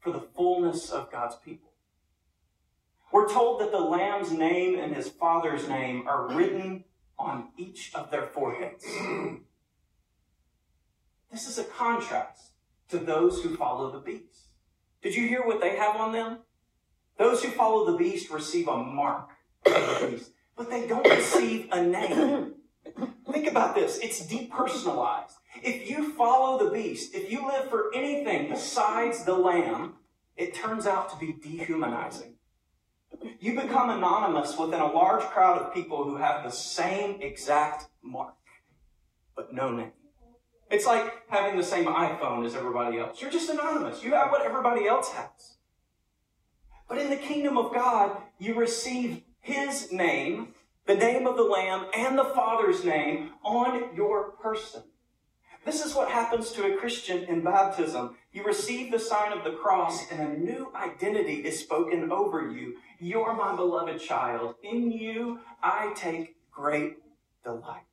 for 0.00 0.12
the 0.12 0.20
fullness 0.20 0.90
of 0.90 1.10
God's 1.10 1.36
people. 1.36 1.70
We're 3.10 3.28
told 3.28 3.60
that 3.60 3.72
the 3.72 3.80
Lamb's 3.80 4.32
name 4.32 4.78
and 4.78 4.94
his 4.94 5.08
Father's 5.08 5.68
name 5.68 6.06
are 6.06 6.34
written 6.34 6.84
on 7.18 7.48
each 7.56 7.92
of 7.94 8.10
their 8.10 8.26
foreheads. 8.26 8.84
This 11.32 11.48
is 11.48 11.58
a 11.58 11.64
contrast 11.64 12.52
to 12.90 12.98
those 12.98 13.42
who 13.42 13.56
follow 13.56 13.90
the 13.90 13.98
beast. 13.98 14.48
Did 15.02 15.14
you 15.14 15.26
hear 15.26 15.44
what 15.44 15.60
they 15.60 15.76
have 15.76 15.96
on 15.96 16.12
them? 16.12 16.38
Those 17.18 17.42
who 17.42 17.50
follow 17.50 17.90
the 17.90 17.98
beast 17.98 18.30
receive 18.30 18.68
a 18.68 18.76
mark 18.76 19.30
of 19.66 19.72
the 19.72 20.08
beast, 20.10 20.32
but 20.56 20.70
they 20.70 20.86
don't 20.86 21.08
receive 21.08 21.68
a 21.72 21.82
name. 21.82 22.54
Think 23.30 23.46
about 23.48 23.74
this. 23.74 23.98
It's 23.98 24.26
depersonalized. 24.26 25.32
If 25.62 25.88
you 25.88 26.12
follow 26.12 26.64
the 26.64 26.70
beast, 26.70 27.14
if 27.14 27.30
you 27.30 27.46
live 27.46 27.68
for 27.70 27.90
anything 27.94 28.50
besides 28.50 29.24
the 29.24 29.34
lamb, 29.34 29.94
it 30.36 30.54
turns 30.54 30.86
out 30.86 31.10
to 31.10 31.16
be 31.16 31.32
dehumanizing. 31.32 32.34
You 33.38 33.60
become 33.60 33.90
anonymous 33.90 34.58
within 34.58 34.80
a 34.80 34.92
large 34.92 35.22
crowd 35.22 35.58
of 35.58 35.74
people 35.74 36.04
who 36.04 36.16
have 36.16 36.44
the 36.44 36.50
same 36.50 37.20
exact 37.22 37.86
mark, 38.02 38.34
but 39.36 39.52
no 39.52 39.70
name. 39.70 39.92
It's 40.70 40.86
like 40.86 41.12
having 41.28 41.56
the 41.56 41.64
same 41.64 41.86
iPhone 41.86 42.44
as 42.44 42.54
everybody 42.54 42.98
else. 42.98 43.20
You're 43.20 43.30
just 43.30 43.48
anonymous. 43.48 44.02
You 44.02 44.14
have 44.14 44.30
what 44.30 44.44
everybody 44.44 44.86
else 44.86 45.10
has. 45.10 45.56
But 46.88 46.98
in 46.98 47.10
the 47.10 47.16
kingdom 47.16 47.56
of 47.56 47.72
God, 47.72 48.16
you 48.38 48.54
receive 48.54 49.22
His 49.44 49.92
name, 49.92 50.54
the 50.86 50.94
name 50.94 51.26
of 51.26 51.36
the 51.36 51.42
Lamb, 51.42 51.84
and 51.94 52.16
the 52.16 52.24
Father's 52.24 52.82
name 52.82 53.32
on 53.44 53.94
your 53.94 54.30
person. 54.30 54.84
This 55.66 55.84
is 55.84 55.94
what 55.94 56.10
happens 56.10 56.50
to 56.52 56.64
a 56.64 56.78
Christian 56.78 57.24
in 57.24 57.44
baptism. 57.44 58.16
You 58.32 58.42
receive 58.42 58.90
the 58.90 58.98
sign 58.98 59.32
of 59.36 59.44
the 59.44 59.52
cross, 59.52 60.10
and 60.10 60.22
a 60.22 60.38
new 60.38 60.72
identity 60.74 61.44
is 61.44 61.60
spoken 61.60 62.10
over 62.10 62.50
you. 62.50 62.76
You're 62.98 63.34
my 63.34 63.54
beloved 63.54 64.00
child. 64.00 64.54
In 64.62 64.90
you, 64.90 65.40
I 65.62 65.92
take 65.94 66.36
great 66.50 66.94
delight. 67.44 67.84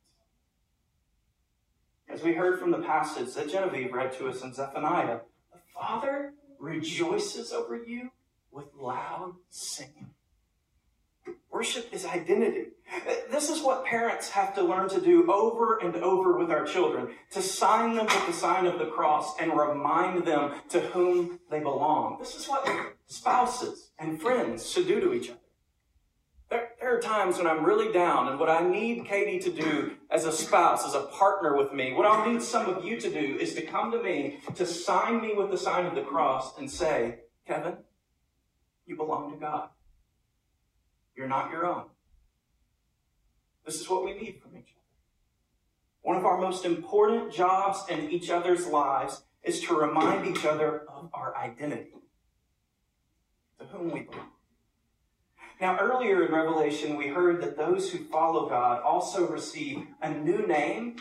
As 2.07 2.23
we 2.23 2.31
heard 2.31 2.61
from 2.61 2.71
the 2.71 2.79
passage 2.79 3.33
that 3.33 3.51
Genevieve 3.51 3.91
read 3.91 4.13
to 4.13 4.29
us 4.29 4.41
in 4.41 4.53
Zephaniah, 4.53 5.19
the 5.51 5.59
Father 5.73 6.33
rejoices 6.59 7.51
over 7.51 7.75
you 7.75 8.11
with 8.53 8.67
loud 8.73 9.33
singing. 9.49 10.11
Worship 11.61 11.93
is 11.93 12.07
identity. 12.07 12.69
This 13.29 13.51
is 13.51 13.61
what 13.61 13.85
parents 13.85 14.31
have 14.31 14.55
to 14.55 14.63
learn 14.63 14.89
to 14.89 14.99
do 14.99 15.31
over 15.31 15.77
and 15.77 15.95
over 15.97 16.35
with 16.35 16.49
our 16.49 16.65
children 16.65 17.09
to 17.29 17.41
sign 17.43 17.93
them 17.93 18.07
with 18.07 18.25
the 18.25 18.33
sign 18.33 18.65
of 18.65 18.79
the 18.79 18.87
cross 18.87 19.37
and 19.39 19.55
remind 19.55 20.25
them 20.25 20.55
to 20.69 20.79
whom 20.79 21.39
they 21.51 21.59
belong. 21.59 22.17
This 22.17 22.33
is 22.33 22.47
what 22.47 22.67
spouses 23.05 23.91
and 23.99 24.19
friends 24.19 24.67
should 24.71 24.87
do 24.87 24.99
to 25.01 25.13
each 25.13 25.29
other. 25.29 25.37
There, 26.49 26.69
there 26.79 26.97
are 26.97 26.99
times 26.99 27.37
when 27.37 27.45
I'm 27.45 27.63
really 27.63 27.93
down, 27.93 28.27
and 28.29 28.39
what 28.39 28.49
I 28.49 28.67
need 28.67 29.05
Katie 29.05 29.37
to 29.37 29.51
do 29.51 29.91
as 30.09 30.25
a 30.25 30.31
spouse, 30.31 30.83
as 30.83 30.95
a 30.95 31.03
partner 31.13 31.55
with 31.55 31.73
me, 31.73 31.93
what 31.93 32.07
I'll 32.07 32.27
need 32.27 32.41
some 32.41 32.73
of 32.73 32.83
you 32.83 32.99
to 32.99 33.09
do 33.11 33.37
is 33.39 33.53
to 33.53 33.61
come 33.61 33.91
to 33.91 34.01
me, 34.01 34.39
to 34.55 34.65
sign 34.65 35.21
me 35.21 35.35
with 35.35 35.51
the 35.51 35.59
sign 35.59 35.85
of 35.85 35.93
the 35.93 36.01
cross, 36.01 36.57
and 36.57 36.71
say, 36.71 37.19
Kevin, 37.45 37.77
you 38.87 38.95
belong 38.95 39.31
to 39.31 39.37
God. 39.37 39.69
You're 41.21 41.29
not 41.29 41.51
your 41.51 41.67
own. 41.67 41.83
This 43.63 43.79
is 43.79 43.87
what 43.87 44.03
we 44.03 44.15
need 44.15 44.39
from 44.41 44.57
each 44.57 44.73
other. 44.75 44.87
One 46.01 46.17
of 46.17 46.25
our 46.25 46.41
most 46.41 46.65
important 46.65 47.31
jobs 47.31 47.83
in 47.87 48.09
each 48.09 48.31
other's 48.31 48.65
lives 48.65 49.21
is 49.43 49.61
to 49.65 49.75
remind 49.75 50.25
each 50.25 50.45
other 50.45 50.79
of 50.89 51.11
our 51.13 51.37
identity, 51.37 51.93
to 53.59 53.65
whom 53.65 53.91
we 53.91 53.99
belong. 53.99 54.31
Now, 55.61 55.77
earlier 55.77 56.25
in 56.25 56.33
Revelation, 56.33 56.97
we 56.97 57.09
heard 57.09 57.39
that 57.43 57.55
those 57.55 57.91
who 57.91 57.99
follow 58.05 58.49
God 58.49 58.81
also 58.81 59.27
receive 59.27 59.85
a 60.01 60.09
new 60.09 60.47
name 60.47 60.95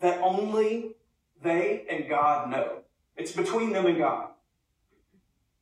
that 0.00 0.20
only 0.20 0.96
they 1.40 1.84
and 1.88 2.08
God 2.08 2.50
know. 2.50 2.78
It's 3.16 3.30
between 3.30 3.72
them 3.72 3.86
and 3.86 3.98
God. 3.98 4.30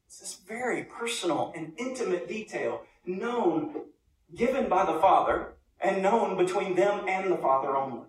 It's 0.06 0.20
this 0.20 0.40
very 0.48 0.84
personal 0.84 1.52
and 1.54 1.74
intimate 1.76 2.26
detail 2.26 2.86
known, 3.04 3.74
given 4.34 4.68
by 4.68 4.84
the 4.84 5.00
Father, 5.00 5.54
and 5.80 6.02
known 6.02 6.36
between 6.36 6.74
them 6.74 7.08
and 7.08 7.32
the 7.32 7.36
Father 7.36 7.76
only. 7.76 8.06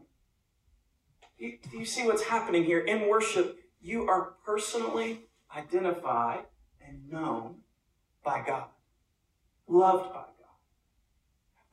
Do 1.39 1.77
you 1.77 1.85
see 1.85 2.05
what's 2.05 2.23
happening 2.23 2.63
here? 2.65 2.79
In 2.79 3.07
worship, 3.07 3.57
you 3.81 4.07
are 4.07 4.35
personally 4.45 5.21
identified 5.55 6.45
and 6.85 7.09
known 7.09 7.61
by 8.23 8.43
God, 8.45 8.65
loved 9.67 10.13
by 10.13 10.19
God. 10.19 10.25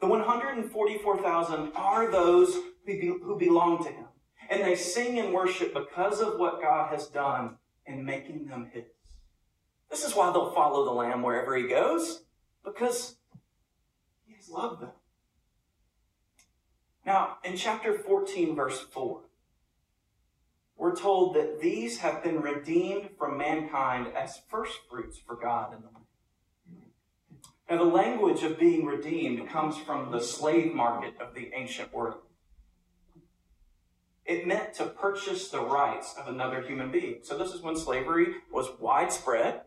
The 0.00 0.06
144,000 0.06 1.72
are 1.75 2.10
those 2.10 2.56
who 2.87 3.37
belong 3.38 3.84
to 3.84 3.90
Him. 3.90 4.06
And 4.48 4.62
they 4.62 4.76
sing 4.76 5.18
and 5.18 5.34
worship 5.34 5.75
because 5.75 6.20
of 6.20 6.38
what 6.38 6.62
God 6.62 6.90
has 6.90 7.08
done 7.08 7.58
in 7.84 8.04
making 8.04 8.46
them 8.46 8.70
His. 8.72 8.84
This 9.90 10.04
is 10.04 10.14
why 10.14 10.30
they'll 10.32 10.52
follow 10.52 10.87
the 10.87 10.92
Lamb 10.92 11.22
wherever 11.22 11.54
He 11.56 11.68
goes, 11.68 12.22
because 12.72 13.16
He 14.26 14.34
has 14.34 14.48
loved 14.48 14.82
them. 14.82 14.90
Now, 17.04 17.38
in 17.42 17.56
chapter 17.56 17.94
14, 17.94 18.54
verse 18.54 18.80
4, 18.80 19.20
we're 20.76 20.94
told 20.94 21.34
that 21.34 21.60
these 21.60 21.98
have 21.98 22.22
been 22.22 22.40
redeemed 22.40 23.10
from 23.18 23.38
mankind 23.38 24.08
as 24.14 24.42
first 24.48 24.78
fruits 24.88 25.18
for 25.18 25.34
God 25.34 25.75
in 25.75 25.80
the 25.80 25.87
land. 25.87 26.04
Now, 27.68 27.78
the 27.78 27.84
language 27.84 28.42
of 28.42 28.58
being 28.58 28.87
redeemed 28.87 29.48
comes 29.48 29.76
from 29.76 30.12
the 30.12 30.20
slave 30.20 30.75
market 30.75 31.14
of 31.20 31.34
the 31.34 31.50
ancient 31.54 31.92
world. 31.92 32.20
It 34.25 34.46
meant 34.46 34.75
to 34.75 34.87
purchase 34.87 35.48
the 35.48 35.62
rights 35.62 36.14
of 36.18 36.28
another 36.28 36.62
human 36.62 36.90
being. 36.90 37.20
So, 37.22 37.37
this 37.37 37.52
is 37.52 37.62
when 37.62 37.76
slavery 37.76 38.37
was 38.52 38.68
widespread. 38.78 39.62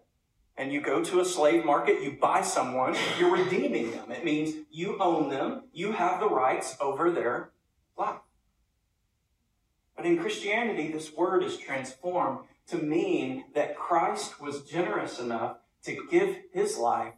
And 0.58 0.72
you 0.72 0.82
go 0.82 1.04
to 1.04 1.22
a 1.22 1.26
slave 1.26 1.66
market, 1.66 2.04
you 2.04 2.18
buy 2.20 2.42
someone, 2.42 2.96
you're 3.18 3.36
redeeming 3.36 3.92
them. 3.92 4.12
It 4.12 4.26
means 4.26 4.56
you 4.70 4.98
own 5.00 5.30
them, 5.30 5.64
you 5.74 5.94
have 5.94 6.20
the 6.20 6.30
rights 6.30 6.76
over 6.80 7.10
their 7.10 7.52
life. 7.98 8.20
But 9.96 10.06
in 10.06 10.20
Christianity, 10.20 10.92
this 10.92 11.14
word 11.14 11.44
is 11.44 11.58
transformed 11.58 12.40
to 12.68 12.78
mean 12.78 13.46
that 13.56 13.78
Christ 13.78 14.42
was 14.42 14.64
generous 14.64 15.20
enough 15.20 15.58
to 15.84 16.06
give 16.10 16.38
his 16.54 16.78
life 16.78 17.14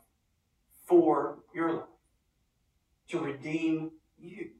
for 0.85 1.39
your 1.53 1.73
life, 1.73 1.83
to 3.09 3.19
redeem 3.19 3.91
you. 4.17 4.51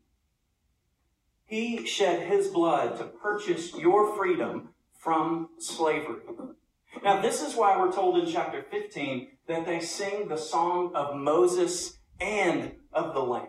He 1.45 1.85
shed 1.85 2.27
his 2.27 2.47
blood 2.47 2.97
to 2.97 3.05
purchase 3.05 3.73
your 3.75 4.15
freedom 4.15 4.69
from 4.97 5.49
slavery. 5.59 6.21
Now, 7.01 7.21
this 7.21 7.41
is 7.41 7.55
why 7.55 7.77
we're 7.77 7.91
told 7.91 8.17
in 8.17 8.31
chapter 8.31 8.61
15 8.61 9.27
that 9.47 9.65
they 9.65 9.79
sing 9.79 10.27
the 10.27 10.37
song 10.37 10.91
of 10.93 11.15
Moses 11.15 11.97
and 12.19 12.73
of 12.91 13.13
the 13.13 13.21
Lamb. 13.21 13.47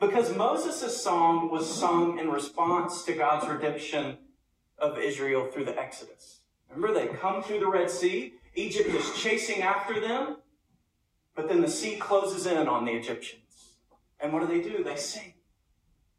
Because 0.00 0.36
Moses' 0.36 1.02
song 1.02 1.50
was 1.50 1.72
sung 1.72 2.18
in 2.18 2.30
response 2.30 3.02
to 3.04 3.14
God's 3.14 3.48
redemption 3.48 4.18
of 4.78 4.98
Israel 4.98 5.48
through 5.52 5.64
the 5.64 5.78
Exodus. 5.78 6.40
Remember, 6.70 6.98
they 6.98 7.08
come 7.08 7.42
through 7.42 7.60
the 7.60 7.68
Red 7.68 7.90
Sea. 7.90 8.34
Egypt 8.54 8.90
is 8.90 9.14
chasing 9.16 9.62
after 9.62 9.98
them. 9.98 10.36
But 11.34 11.48
then 11.48 11.60
the 11.60 11.68
sea 11.68 11.96
closes 11.96 12.46
in 12.46 12.68
on 12.68 12.84
the 12.84 12.92
Egyptians. 12.92 13.72
And 14.20 14.32
what 14.32 14.40
do 14.40 14.46
they 14.46 14.66
do? 14.66 14.84
They 14.84 14.96
sing 14.96 15.34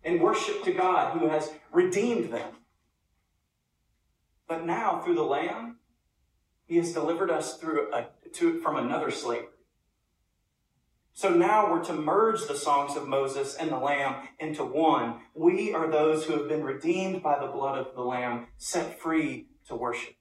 and 0.04 0.22
worship 0.22 0.64
to 0.64 0.72
God 0.72 1.18
who 1.18 1.28
has 1.28 1.52
redeemed 1.72 2.32
them. 2.32 2.50
But 4.48 4.66
now, 4.66 5.02
through 5.04 5.16
the 5.16 5.24
Lamb, 5.24 5.78
He 6.68 6.78
has 6.78 6.94
delivered 6.94 7.32
us 7.32 7.58
through 7.58 7.94
a, 7.94 8.08
to, 8.34 8.60
from 8.60 8.76
another 8.76 9.10
slavery. 9.10 9.48
So 11.14 11.30
now 11.30 11.72
we're 11.72 11.84
to 11.86 11.94
merge 11.94 12.46
the 12.46 12.56
songs 12.56 12.96
of 12.96 13.08
Moses 13.08 13.56
and 13.56 13.72
the 13.72 13.80
Lamb 13.80 14.28
into 14.40 14.64
one. 14.64 15.22
We 15.34 15.74
are 15.74 15.90
those 15.90 16.26
who 16.26 16.34
have 16.34 16.48
been 16.48 16.64
redeemed 16.64 17.24
by 17.24 17.40
the 17.40 17.48
blood 17.48 17.80
of 17.80 17.96
the 17.96 18.04
Lamb, 18.04 18.48
set 18.58 19.00
free 19.00 19.48
to 19.68 19.76
worship. 19.76 20.14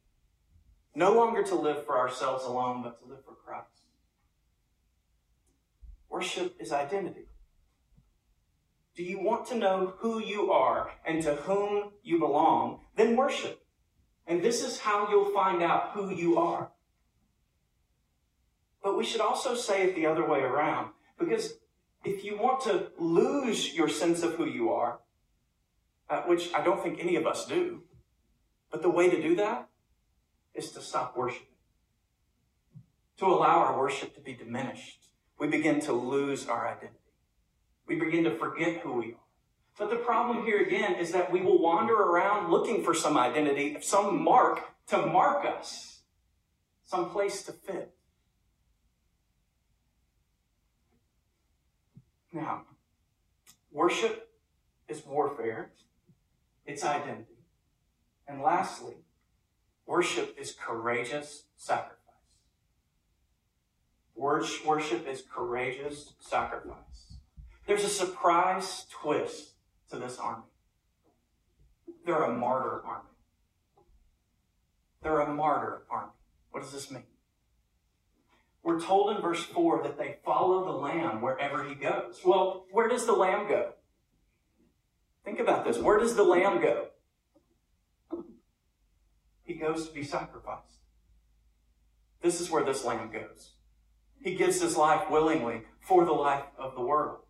No 0.94 1.12
longer 1.12 1.42
to 1.42 1.54
live 1.54 1.85
for 1.85 1.98
ourselves 1.98 2.44
alone, 2.44 2.82
but 2.82 2.98
to 3.00 3.06
live 3.06 3.22
for 3.26 3.35
Christ. 3.35 3.82
Worship 6.09 6.56
is 6.59 6.72
identity. 6.72 7.26
Do 8.94 9.02
you 9.02 9.20
want 9.20 9.46
to 9.48 9.59
know 9.59 9.94
who 9.98 10.18
you 10.18 10.50
are 10.50 10.92
and 11.04 11.22
to 11.24 11.35
whom 11.35 11.90
you 12.02 12.18
belong? 12.18 12.80
Then 12.96 13.16
worship. 13.16 13.65
And 14.26 14.42
this 14.42 14.64
is 14.64 14.80
how 14.80 15.08
you'll 15.10 15.32
find 15.32 15.62
out 15.62 15.90
who 15.92 16.10
you 16.10 16.38
are. 16.38 16.70
But 18.82 18.96
we 18.96 19.04
should 19.04 19.20
also 19.20 19.54
say 19.54 19.84
it 19.84 19.94
the 19.94 20.06
other 20.06 20.28
way 20.28 20.40
around. 20.40 20.90
Because 21.18 21.54
if 22.04 22.24
you 22.24 22.36
want 22.36 22.60
to 22.62 22.88
lose 22.98 23.74
your 23.74 23.88
sense 23.88 24.22
of 24.22 24.34
who 24.34 24.46
you 24.46 24.72
are, 24.72 25.00
uh, 26.08 26.22
which 26.22 26.52
I 26.54 26.62
don't 26.62 26.82
think 26.82 27.00
any 27.00 27.16
of 27.16 27.26
us 27.26 27.46
do, 27.46 27.82
but 28.70 28.82
the 28.82 28.90
way 28.90 29.10
to 29.10 29.20
do 29.20 29.36
that 29.36 29.68
is 30.54 30.70
to 30.72 30.80
stop 30.80 31.16
worshiping, 31.16 31.46
to 33.18 33.26
allow 33.26 33.58
our 33.58 33.78
worship 33.78 34.14
to 34.14 34.20
be 34.20 34.34
diminished 34.34 35.06
we 35.38 35.48
begin 35.48 35.80
to 35.80 35.92
lose 35.92 36.48
our 36.48 36.66
identity. 36.66 36.94
We 37.86 37.96
begin 37.96 38.24
to 38.24 38.36
forget 38.36 38.80
who 38.80 38.94
we 38.94 39.12
are. 39.12 39.25
But 39.78 39.90
the 39.90 39.96
problem 39.96 40.46
here 40.46 40.62
again 40.62 40.94
is 40.94 41.12
that 41.12 41.30
we 41.30 41.42
will 41.42 41.60
wander 41.60 41.94
around 41.94 42.50
looking 42.50 42.82
for 42.82 42.94
some 42.94 43.18
identity, 43.18 43.76
some 43.82 44.22
mark 44.22 44.62
to 44.88 45.04
mark 45.04 45.44
us, 45.44 46.00
some 46.84 47.10
place 47.10 47.42
to 47.42 47.52
fit. 47.52 47.92
Now, 52.32 52.62
worship 53.70 54.30
is 54.88 55.04
warfare, 55.04 55.72
it's 56.64 56.84
identity. 56.84 57.34
And 58.26 58.40
lastly, 58.40 58.94
worship 59.86 60.36
is 60.38 60.52
courageous 60.52 61.44
sacrifice. 61.56 61.96
Worship 64.14 65.06
is 65.06 65.22
courageous 65.30 66.14
sacrifice. 66.18 67.18
There's 67.66 67.84
a 67.84 67.88
surprise 67.88 68.86
twist 68.90 69.52
to 69.90 69.96
this 69.96 70.18
army. 70.18 70.44
They're 72.05 72.22
a 72.22 72.33
martyr 72.33 72.83
army. 72.85 73.11
They're 75.03 75.20
a 75.20 75.33
martyr 75.33 75.83
army. 75.90 76.12
What 76.51 76.62
does 76.62 76.72
this 76.72 76.90
mean? 76.90 77.05
We're 78.62 78.81
told 78.81 79.14
in 79.14 79.22
verse 79.22 79.44
4 79.44 79.83
that 79.85 79.99
they 79.99 80.16
follow 80.25 80.64
the 80.64 80.72
Lamb 80.72 81.20
wherever 81.20 81.62
he 81.62 81.75
goes. 81.75 82.20
Well, 82.25 82.66
where 82.72 82.88
does 82.88 83.07
the 83.07 83.12
Lamb 83.12 83.49
go? 83.49 83.75
Think 85.25 85.38
about 85.38 85.64
this. 85.64 85.79
Where 85.79 85.99
does 85.99 86.16
the 86.16 86.25
Lamb 86.25 86.61
go? 86.61 86.88
He 89.42 89.55
goes 89.55 89.87
to 89.87 89.94
be 89.94 90.03
sacrificed. 90.03 90.79
This 92.22 92.40
is 92.40 92.51
where 92.51 92.64
this 92.64 92.85
Lamb 92.85 93.12
goes. 93.12 93.53
He 94.20 94.35
gives 94.35 94.61
his 94.61 94.77
life 94.77 95.09
willingly 95.11 95.62
for 95.81 96.05
the 96.05 96.12
life 96.12 96.46
of 96.59 96.75
the 96.75 96.81
world. 96.81 97.20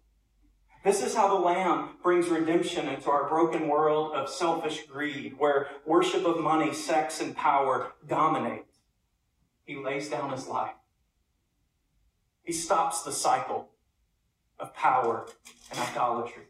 This 0.86 1.02
is 1.02 1.16
how 1.16 1.26
the 1.26 1.44
Lamb 1.44 1.96
brings 2.00 2.28
redemption 2.28 2.86
into 2.86 3.10
our 3.10 3.28
broken 3.28 3.66
world 3.66 4.12
of 4.12 4.28
selfish 4.28 4.86
greed, 4.86 5.34
where 5.36 5.66
worship 5.84 6.24
of 6.24 6.38
money, 6.38 6.72
sex, 6.72 7.20
and 7.20 7.34
power 7.34 7.94
dominate. 8.06 8.66
He 9.64 9.74
lays 9.74 10.08
down 10.08 10.30
his 10.30 10.46
life. 10.46 10.76
He 12.44 12.52
stops 12.52 13.02
the 13.02 13.10
cycle 13.10 13.70
of 14.60 14.74
power 14.74 15.26
and 15.72 15.80
idolatry, 15.80 16.44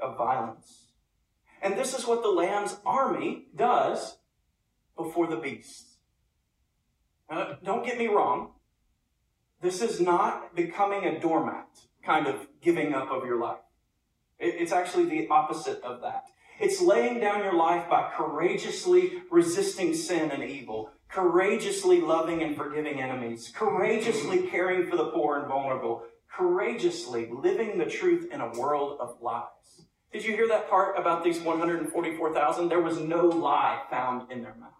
of 0.00 0.18
violence. 0.18 0.88
And 1.62 1.78
this 1.78 1.96
is 1.96 2.08
what 2.08 2.24
the 2.24 2.28
Lamb's 2.28 2.78
army 2.84 3.46
does 3.54 4.16
before 4.96 5.28
the 5.28 5.36
beast. 5.36 5.90
Now, 7.30 7.56
don't 7.62 7.86
get 7.86 7.98
me 7.98 8.08
wrong. 8.08 8.54
This 9.60 9.80
is 9.80 10.00
not 10.00 10.56
becoming 10.56 11.04
a 11.04 11.20
doormat, 11.20 11.68
kind 12.02 12.26
of 12.26 12.49
giving 12.60 12.94
up 12.94 13.10
of 13.10 13.24
your 13.24 13.40
life. 13.40 13.58
It's 14.38 14.72
actually 14.72 15.04
the 15.04 15.28
opposite 15.28 15.82
of 15.82 16.00
that. 16.00 16.24
It's 16.58 16.80
laying 16.80 17.20
down 17.20 17.42
your 17.42 17.54
life 17.54 17.88
by 17.88 18.10
courageously 18.14 19.22
resisting 19.30 19.94
sin 19.94 20.30
and 20.30 20.42
evil, 20.42 20.90
courageously 21.08 22.00
loving 22.00 22.42
and 22.42 22.56
forgiving 22.56 23.00
enemies, 23.00 23.50
courageously 23.54 24.48
caring 24.48 24.86
for 24.86 24.96
the 24.96 25.06
poor 25.06 25.38
and 25.38 25.48
vulnerable, 25.48 26.04
courageously 26.30 27.28
living 27.30 27.78
the 27.78 27.86
truth 27.86 28.30
in 28.32 28.40
a 28.40 28.52
world 28.52 28.98
of 29.00 29.16
lies. 29.20 29.86
Did 30.12 30.24
you 30.24 30.32
hear 30.32 30.48
that 30.48 30.68
part 30.68 30.98
about 30.98 31.22
these 31.22 31.40
144,000? 31.40 32.68
There 32.68 32.80
was 32.80 32.98
no 32.98 33.26
lie 33.26 33.82
found 33.90 34.30
in 34.30 34.42
their 34.42 34.54
mouth. 34.54 34.70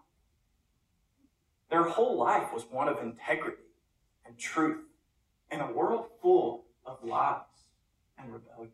Their 1.69 1.83
whole 1.83 2.17
life 2.17 2.53
was 2.53 2.63
one 2.69 2.89
of 2.89 2.99
integrity 3.01 3.63
and 4.25 4.37
truth 4.37 4.79
in 5.51 5.61
a 5.61 5.71
world 5.71 6.07
full 6.21 6.65
of 6.85 7.03
lies 7.03 7.41
and 8.21 8.33
rebellion. 8.33 8.71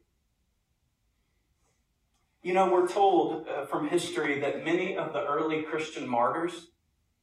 You 2.43 2.53
know, 2.53 2.71
we're 2.71 2.87
told 2.87 3.47
uh, 3.47 3.65
from 3.65 3.89
history 3.89 4.39
that 4.39 4.63
many 4.63 4.95
of 4.95 5.13
the 5.13 5.25
early 5.25 5.63
Christian 5.63 6.07
martyrs 6.07 6.67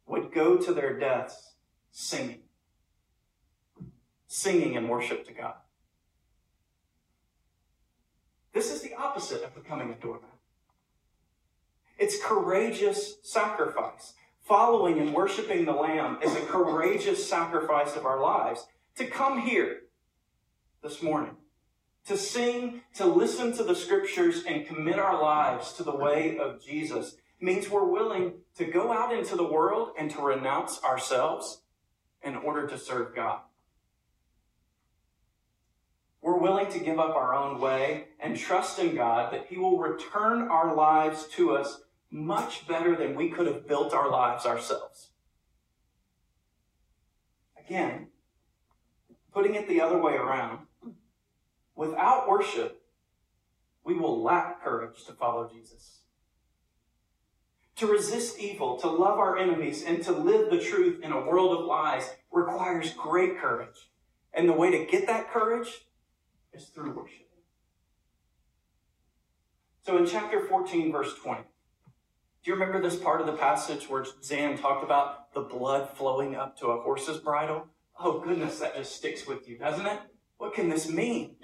would 0.07 0.33
go 0.33 0.59
to 0.59 0.75
their 0.75 0.99
deaths 0.99 1.55
singing, 1.93 2.41
singing 4.27 4.75
in 4.75 4.89
worship 4.89 5.27
to 5.27 5.33
God. 5.33 5.55
This 8.53 8.71
is 8.71 8.83
the 8.83 8.95
opposite 8.95 9.43
of 9.43 9.55
becoming 9.55 9.91
a 9.91 9.95
doormat. 9.95 10.31
It's 11.99 12.23
courageous 12.23 13.17
sacrifice. 13.23 14.15
Following 14.43 14.99
and 14.99 15.15
worshiping 15.15 15.65
the 15.65 15.73
Lamb 15.73 16.19
is 16.23 16.35
a 16.35 16.41
courageous 16.41 17.27
sacrifice 17.27 17.97
of 17.97 18.05
our 18.05 18.21
lives. 18.21 18.67
To 18.97 19.07
come 19.07 19.41
here 19.41 19.85
this 20.83 21.03
morning, 21.03 21.37
to 22.07 22.17
sing, 22.17 22.83
to 22.95 23.07
listen 23.07 23.53
to 23.57 23.63
the 23.63 23.75
scriptures, 23.75 24.45
and 24.47 24.67
commit 24.67 24.99
our 24.99 25.21
lives 25.21 25.73
to 25.75 25.83
the 25.83 25.95
way 25.95 26.39
of 26.39 26.63
Jesus 26.63 27.17
means 27.41 27.69
we're 27.69 27.85
willing 27.85 28.35
to 28.57 28.65
go 28.65 28.93
out 28.93 29.13
into 29.13 29.37
the 29.37 29.45
world 29.45 29.91
and 29.99 30.11
to 30.11 30.23
renounce 30.23 30.83
ourselves 30.83 31.63
in 32.23 32.37
order 32.37 32.67
to 32.67 32.79
serve 32.79 33.15
God. 33.15 33.41
We're 36.23 36.39
willing 36.39 36.73
to 36.73 36.79
give 36.79 36.99
up 36.99 37.15
our 37.15 37.35
own 37.35 37.61
way 37.61 38.07
and 38.19 38.37
trust 38.37 38.79
in 38.79 38.95
God 38.95 39.33
that 39.33 39.47
He 39.49 39.59
will 39.59 39.79
return 39.79 40.49
our 40.49 40.75
lives 40.75 41.27
to 41.33 41.55
us 41.55 41.83
much 42.11 42.67
better 42.67 42.97
than 42.97 43.15
we 43.15 43.29
could 43.29 43.47
have 43.47 43.69
built 43.69 43.93
our 43.93 44.11
lives 44.11 44.47
ourselves. 44.47 45.11
Again, 47.59 48.09
putting 49.35 49.55
it 49.55 49.69
the 49.69 49.83
other 49.83 49.99
way 49.99 50.15
around, 50.15 50.61
without 51.77 52.29
worship, 52.29 52.83
we 53.85 53.95
will 53.95 54.23
lack 54.23 54.63
courage 54.63 55.05
to 55.07 55.13
follow 55.13 55.49
Jesus. 55.49 56.01
To 57.77 57.87
resist 57.87 58.39
evil, 58.39 58.77
to 58.79 58.89
love 58.89 59.19
our 59.19 59.37
enemies, 59.37 59.83
and 59.85 60.03
to 60.05 60.13
live 60.13 60.51
the 60.51 60.61
truth 60.61 61.03
in 61.03 61.13
a 61.13 61.27
world 61.27 61.59
of 61.59 61.67
lies 61.67 62.09
requires 62.31 62.93
great 62.93 63.39
courage. 63.39 63.91
And 64.33 64.49
the 64.49 64.53
way 64.53 64.71
to 64.71 64.91
get 64.91 65.07
that 65.07 65.31
courage 65.31 65.87
is 66.53 66.67
through 66.67 66.93
worship. 66.93 67.29
So 69.83 69.99
in 69.99 70.07
chapter 70.07 70.47
14, 70.47 70.93
verse 70.93 71.15
20, 71.17 71.43
do 71.43 72.51
you 72.51 72.55
remember 72.55 72.81
this 72.81 72.99
part 72.99 73.21
of 73.21 73.27
the 73.27 73.35
passage 73.35 73.89
where 73.89 74.07
Zan 74.23 74.57
talked 74.57 74.85
about 74.85 75.35
the 75.35 75.43
blood 75.43 75.91
flowing 75.91 76.37
up 76.37 76.59
to 76.59 76.69
a 76.69 76.81
horse's 76.81 77.19
bridle? 77.19 77.67
Oh, 77.99 78.21
goodness, 78.21 78.61
that 78.61 78.77
just 78.77 78.97
sticks 78.97 79.27
with 79.27 79.49
you, 79.49 79.59
doesn't 79.59 79.87
it? 79.87 80.01
What 80.39 80.55
can 80.55 80.69
this 80.69 80.89
mean? 80.89 81.37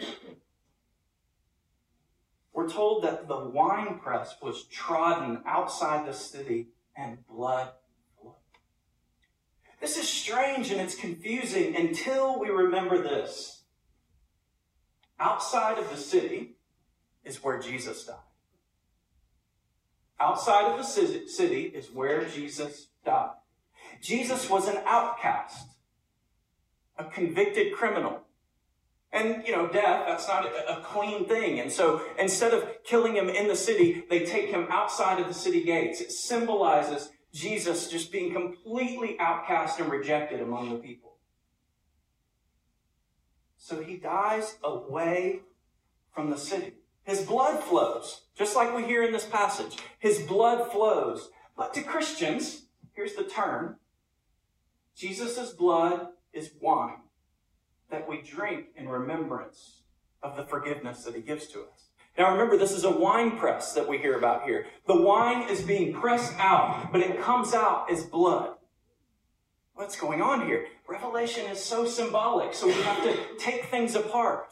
We're 2.52 2.68
told 2.68 3.04
that 3.04 3.28
the 3.28 3.38
wine 3.38 3.98
press 3.98 4.36
was 4.42 4.64
trodden 4.64 5.42
outside 5.46 6.06
the 6.06 6.12
city 6.12 6.68
and 6.96 7.26
blood 7.26 7.70
flowed. 8.20 8.34
This 9.80 9.96
is 9.96 10.08
strange 10.08 10.70
and 10.70 10.80
it's 10.80 10.94
confusing 10.94 11.76
until 11.76 12.38
we 12.40 12.48
remember 12.48 13.02
this. 13.02 13.62
Outside 15.18 15.78
of 15.78 15.90
the 15.90 15.96
city 15.96 16.56
is 17.24 17.42
where 17.42 17.60
Jesus 17.60 18.04
died. 18.04 18.16
Outside 20.18 20.72
of 20.72 20.78
the 20.78 20.84
city 20.84 21.64
is 21.64 21.90
where 21.90 22.26
Jesus 22.26 22.88
died. 23.04 23.30
Jesus 24.02 24.50
was 24.50 24.68
an 24.68 24.78
outcast, 24.86 25.68
a 26.98 27.04
convicted 27.04 27.74
criminal. 27.74 28.22
And, 29.12 29.42
you 29.44 29.52
know, 29.52 29.66
death, 29.66 30.04
that's 30.06 30.28
not 30.28 30.46
a 30.46 30.80
clean 30.84 31.26
thing. 31.26 31.58
And 31.58 31.70
so 31.70 32.02
instead 32.18 32.54
of 32.54 32.84
killing 32.84 33.16
him 33.16 33.28
in 33.28 33.48
the 33.48 33.56
city, 33.56 34.04
they 34.08 34.24
take 34.24 34.50
him 34.50 34.66
outside 34.70 35.18
of 35.18 35.26
the 35.26 35.34
city 35.34 35.64
gates. 35.64 36.00
It 36.00 36.12
symbolizes 36.12 37.10
Jesus 37.32 37.88
just 37.88 38.12
being 38.12 38.32
completely 38.32 39.16
outcast 39.18 39.80
and 39.80 39.90
rejected 39.90 40.40
among 40.40 40.70
the 40.70 40.76
people. 40.76 41.16
So 43.56 43.82
he 43.82 43.96
dies 43.96 44.56
away 44.62 45.40
from 46.14 46.30
the 46.30 46.38
city. 46.38 46.74
His 47.02 47.22
blood 47.22 47.62
flows, 47.64 48.22
just 48.36 48.54
like 48.54 48.74
we 48.74 48.84
hear 48.84 49.02
in 49.02 49.12
this 49.12 49.26
passage. 49.26 49.76
His 49.98 50.20
blood 50.20 50.70
flows. 50.70 51.30
But 51.56 51.74
to 51.74 51.82
Christians, 51.82 52.62
here's 52.92 53.14
the 53.14 53.24
term 53.24 53.76
Jesus' 54.94 55.52
blood 55.52 56.08
is 56.32 56.50
wine 56.60 56.98
that 57.90 58.08
we 58.08 58.22
drink 58.22 58.66
in 58.76 58.88
remembrance 58.88 59.82
of 60.22 60.36
the 60.36 60.44
forgiveness 60.44 61.04
that 61.04 61.14
he 61.14 61.20
gives 61.20 61.46
to 61.48 61.60
us. 61.60 61.90
Now 62.18 62.32
remember, 62.32 62.56
this 62.56 62.72
is 62.72 62.84
a 62.84 62.90
wine 62.90 63.38
press 63.38 63.72
that 63.74 63.88
we 63.88 63.98
hear 63.98 64.16
about 64.18 64.44
here. 64.44 64.66
The 64.86 65.00
wine 65.00 65.48
is 65.48 65.62
being 65.62 65.92
pressed 65.92 66.34
out, 66.38 66.90
but 66.92 67.00
it 67.00 67.20
comes 67.20 67.54
out 67.54 67.90
as 67.90 68.04
blood. 68.04 68.56
What's 69.74 69.98
going 69.98 70.20
on 70.20 70.46
here? 70.46 70.66
Revelation 70.88 71.46
is 71.46 71.62
so 71.62 71.86
symbolic, 71.86 72.52
so 72.52 72.66
we 72.66 72.74
have 72.74 73.02
to 73.04 73.16
take 73.38 73.66
things 73.66 73.94
apart. 73.94 74.48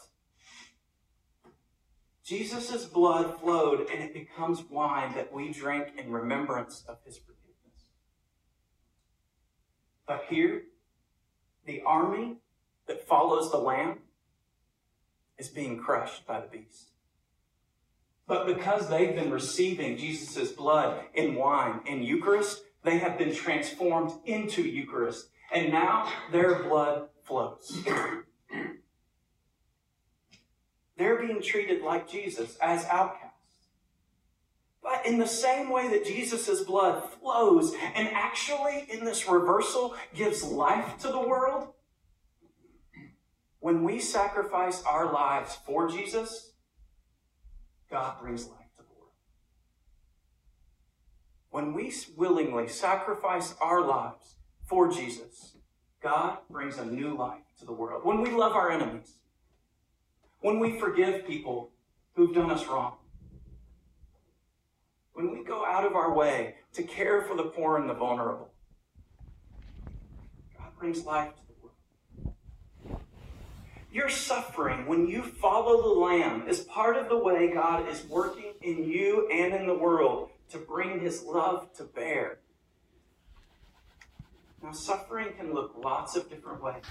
Jesus' 2.23 2.85
blood 2.85 3.39
flowed 3.39 3.89
and 3.89 4.03
it 4.03 4.13
becomes 4.13 4.63
wine 4.69 5.13
that 5.15 5.33
we 5.33 5.51
drink 5.51 5.87
in 5.97 6.11
remembrance 6.11 6.83
of 6.87 6.97
his 7.05 7.17
forgiveness. 7.17 7.89
But 10.07 10.25
here, 10.29 10.63
the 11.65 11.81
army 11.85 12.37
that 12.89 13.07
follows 13.07 13.51
the 13.51 13.57
Lamb 13.57 13.99
is 15.37 15.47
being 15.47 15.77
crushed 15.77 16.27
by 16.27 16.41
the 16.41 16.47
beast. 16.47 16.89
But 18.27 18.47
because 18.47 18.89
they've 18.89 19.15
been 19.15 19.31
receiving 19.31 19.95
Jesus' 19.95 20.51
blood 20.51 21.05
in 21.13 21.35
wine 21.35 21.81
in 21.85 22.01
Eucharist, 22.03 22.63
they 22.83 22.97
have 22.97 23.17
been 23.17 23.33
transformed 23.33 24.11
into 24.25 24.63
Eucharist. 24.63 25.29
And 25.53 25.71
now 25.71 26.11
their 26.31 26.63
blood 26.63 27.09
flows. 27.23 27.83
They're 30.97 31.21
being 31.21 31.41
treated 31.41 31.81
like 31.81 32.09
Jesus 32.09 32.57
as 32.57 32.85
outcasts. 32.85 33.27
But 34.81 35.05
in 35.05 35.19
the 35.19 35.27
same 35.27 35.69
way 35.69 35.89
that 35.89 36.05
Jesus' 36.05 36.61
blood 36.61 37.03
flows 37.21 37.73
and 37.95 38.09
actually 38.09 38.85
in 38.89 39.05
this 39.05 39.27
reversal 39.27 39.95
gives 40.15 40.43
life 40.43 40.97
to 40.99 41.07
the 41.07 41.21
world, 41.21 41.69
when 43.59 43.83
we 43.83 43.99
sacrifice 43.99 44.81
our 44.83 45.11
lives 45.11 45.57
for 45.65 45.89
Jesus, 45.89 46.51
God 47.91 48.19
brings 48.21 48.47
life 48.47 48.69
to 48.77 48.83
the 48.83 48.93
world. 48.97 49.11
When 51.49 51.73
we 51.73 51.93
willingly 52.15 52.67
sacrifice 52.67 53.55
our 53.61 53.81
lives 53.81 54.35
for 54.65 54.89
Jesus, 54.89 55.55
God 56.01 56.37
brings 56.49 56.77
a 56.77 56.85
new 56.85 57.17
life 57.17 57.43
to 57.59 57.65
the 57.65 57.73
world. 57.73 58.05
When 58.05 58.21
we 58.21 58.31
love 58.31 58.53
our 58.53 58.71
enemies, 58.71 59.15
when 60.41 60.59
we 60.59 60.79
forgive 60.79 61.27
people 61.27 61.71
who've 62.15 62.33
done 62.33 62.51
us 62.51 62.65
wrong, 62.67 62.95
when 65.13 65.31
we 65.31 65.43
go 65.43 65.65
out 65.65 65.83
of 65.83 65.95
our 65.95 66.13
way 66.13 66.55
to 66.73 66.83
care 66.83 67.23
for 67.23 67.35
the 67.35 67.43
poor 67.43 67.77
and 67.77 67.89
the 67.89 67.93
vulnerable, 67.93 68.53
God 70.57 70.69
brings 70.79 71.03
life 71.03 71.35
to 71.35 71.41
your 73.91 74.09
suffering, 74.09 74.85
when 74.85 75.07
you 75.07 75.23
follow 75.23 75.81
the 75.81 75.99
Lamb, 75.99 76.47
is 76.47 76.59
part 76.61 76.95
of 76.95 77.09
the 77.09 77.17
way 77.17 77.51
God 77.51 77.87
is 77.89 78.03
working 78.05 78.53
in 78.61 78.83
you 78.83 79.27
and 79.31 79.53
in 79.53 79.65
the 79.65 79.73
world 79.73 80.29
to 80.49 80.57
bring 80.57 80.99
His 80.99 81.23
love 81.23 81.73
to 81.73 81.83
bear. 81.83 82.39
Now, 84.61 84.71
suffering 84.73 85.29
can 85.37 85.53
look 85.53 85.73
lots 85.81 86.15
of 86.15 86.29
different 86.29 86.61
ways. 86.61 86.83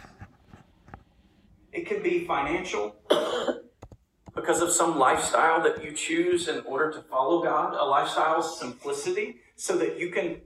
It 1.72 1.86
can 1.86 2.02
be 2.02 2.24
financial 2.24 2.96
because 4.34 4.62
of 4.62 4.70
some 4.70 4.98
lifestyle 4.98 5.62
that 5.62 5.84
you 5.84 5.92
choose 5.92 6.48
in 6.48 6.60
order 6.60 6.90
to 6.92 7.02
follow 7.02 7.42
God, 7.42 7.74
a 7.74 7.84
lifestyle 7.84 8.38
of 8.38 8.44
simplicity, 8.44 9.36
so 9.54 9.76
that 9.76 9.98
you 9.98 10.10
can 10.10 10.40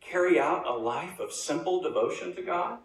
carry 0.00 0.38
out 0.38 0.66
a 0.66 0.72
life 0.72 1.18
of 1.18 1.32
simple 1.32 1.82
devotion 1.82 2.34
to 2.36 2.42
God. 2.42 2.78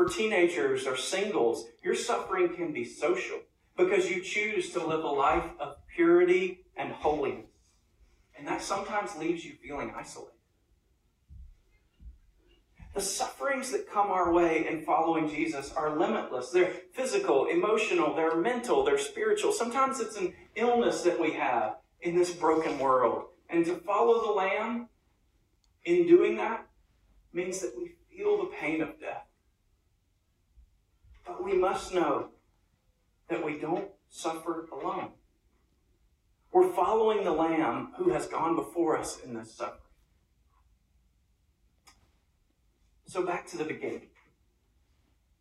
For 0.00 0.08
teenagers 0.08 0.86
or 0.86 0.96
singles, 0.96 1.66
your 1.84 1.94
suffering 1.94 2.56
can 2.56 2.72
be 2.72 2.86
social 2.86 3.40
because 3.76 4.08
you 4.08 4.22
choose 4.22 4.70
to 4.70 4.82
live 4.82 5.04
a 5.04 5.08
life 5.08 5.44
of 5.60 5.76
purity 5.94 6.64
and 6.74 6.90
holiness. 6.90 7.50
And 8.34 8.48
that 8.48 8.62
sometimes 8.62 9.14
leaves 9.16 9.44
you 9.44 9.52
feeling 9.62 9.92
isolated. 9.94 10.38
The 12.94 13.02
sufferings 13.02 13.72
that 13.72 13.90
come 13.90 14.06
our 14.06 14.32
way 14.32 14.66
in 14.66 14.86
following 14.86 15.28
Jesus 15.28 15.70
are 15.74 15.98
limitless. 15.98 16.48
They're 16.48 16.72
physical, 16.94 17.48
emotional, 17.48 18.16
they're 18.16 18.36
mental, 18.36 18.82
they're 18.82 18.96
spiritual. 18.96 19.52
Sometimes 19.52 20.00
it's 20.00 20.16
an 20.16 20.32
illness 20.54 21.02
that 21.02 21.20
we 21.20 21.32
have 21.32 21.76
in 22.00 22.16
this 22.16 22.32
broken 22.32 22.78
world. 22.78 23.24
And 23.50 23.66
to 23.66 23.76
follow 23.76 24.22
the 24.28 24.32
Lamb 24.32 24.88
in 25.84 26.06
doing 26.06 26.38
that 26.38 26.66
means 27.34 27.60
that 27.60 27.74
we 27.76 27.96
feel 28.10 28.38
the 28.38 28.50
pain 28.58 28.80
of 28.80 28.98
death. 28.98 29.26
But 31.30 31.44
we 31.44 31.56
must 31.56 31.94
know 31.94 32.30
that 33.28 33.44
we 33.44 33.56
don't 33.56 33.88
suffer 34.08 34.66
alone. 34.72 35.10
We're 36.52 36.72
following 36.72 37.22
the 37.22 37.30
Lamb 37.30 37.92
who 37.98 38.10
has 38.10 38.26
gone 38.26 38.56
before 38.56 38.98
us 38.98 39.20
in 39.24 39.34
this 39.34 39.54
suffering. 39.54 39.78
So, 43.06 43.22
back 43.24 43.46
to 43.48 43.56
the 43.56 43.64
beginning. 43.64 44.08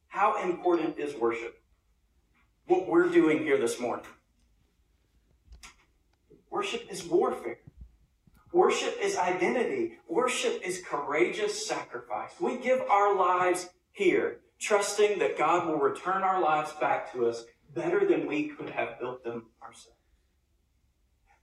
How 0.09 0.43
important 0.43 0.99
is 0.99 1.15
worship? 1.15 1.59
What 2.67 2.87
we're 2.87 3.09
doing 3.09 3.39
here 3.39 3.57
this 3.57 3.79
morning. 3.79 4.05
Worship 6.51 6.85
is 6.91 7.03
warfare. 7.03 7.59
Worship 8.53 8.95
is 9.01 9.17
identity. 9.17 9.97
Worship 10.07 10.61
is 10.63 10.83
courageous 10.87 11.67
sacrifice. 11.67 12.31
We 12.39 12.57
give 12.57 12.81
our 12.81 13.15
lives 13.15 13.69
here, 13.91 14.41
trusting 14.59 15.19
that 15.19 15.37
God 15.37 15.67
will 15.67 15.77
return 15.79 16.23
our 16.23 16.41
lives 16.41 16.73
back 16.73 17.11
to 17.13 17.27
us 17.27 17.45
better 17.73 18.05
than 18.05 18.27
we 18.27 18.49
could 18.49 18.69
have 18.69 18.99
built 18.99 19.23
them 19.23 19.47
ourselves. 19.61 19.95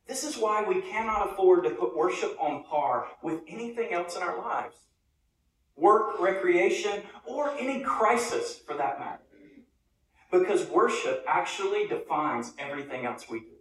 This 0.07 0.23
is 0.23 0.37
why 0.37 0.63
we 0.63 0.83
cannot 0.83 1.33
afford 1.33 1.65
to 1.65 1.71
put 1.71 1.97
worship 1.97 2.37
on 2.41 2.65
par 2.65 3.09
with 3.23 3.41
anything 3.49 3.93
else 3.93 4.17
in 4.17 4.23
our 4.23 4.39
lives 4.39 4.77
work, 5.77 6.19
recreation, 6.19 7.03
or 7.27 7.51
any 7.59 7.81
crisis 7.81 8.59
for 8.67 8.75
that 8.77 8.99
matter. 8.99 9.23
Because 10.31 10.67
worship 10.67 11.23
actually 11.29 11.87
defines 11.87 12.55
everything 12.59 13.05
else 13.05 13.29
we 13.29 13.41
do. 13.41 13.57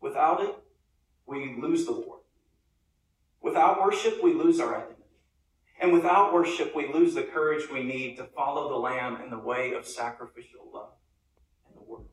Without 0.00 0.42
it, 0.42 0.56
we 1.26 1.56
lose 1.60 1.84
the 1.84 1.92
Lord. 1.92 2.20
Without 3.42 3.80
worship, 3.80 4.22
we 4.22 4.32
lose 4.32 4.58
our 4.58 4.74
identity. 4.74 5.01
And 5.82 5.92
without 5.92 6.32
worship, 6.32 6.76
we 6.76 6.92
lose 6.92 7.12
the 7.14 7.24
courage 7.24 7.68
we 7.68 7.82
need 7.82 8.16
to 8.18 8.24
follow 8.24 8.68
the 8.68 8.76
Lamb 8.76 9.20
in 9.20 9.30
the 9.30 9.38
way 9.38 9.72
of 9.72 9.84
sacrificial 9.84 10.60
love 10.72 10.92
in 11.68 11.74
the 11.74 11.82
world. 11.82 12.06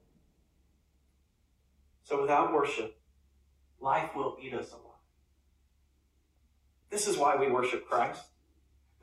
So 2.03 2.19
without 2.19 2.51
worship, 2.51 2.99
life 3.79 4.09
will 4.15 4.37
eat 4.41 4.55
us 4.55 4.71
alive. 4.71 4.85
This 6.89 7.07
is 7.07 7.15
why 7.15 7.35
we 7.35 7.51
worship 7.51 7.87
Christ. 7.87 8.23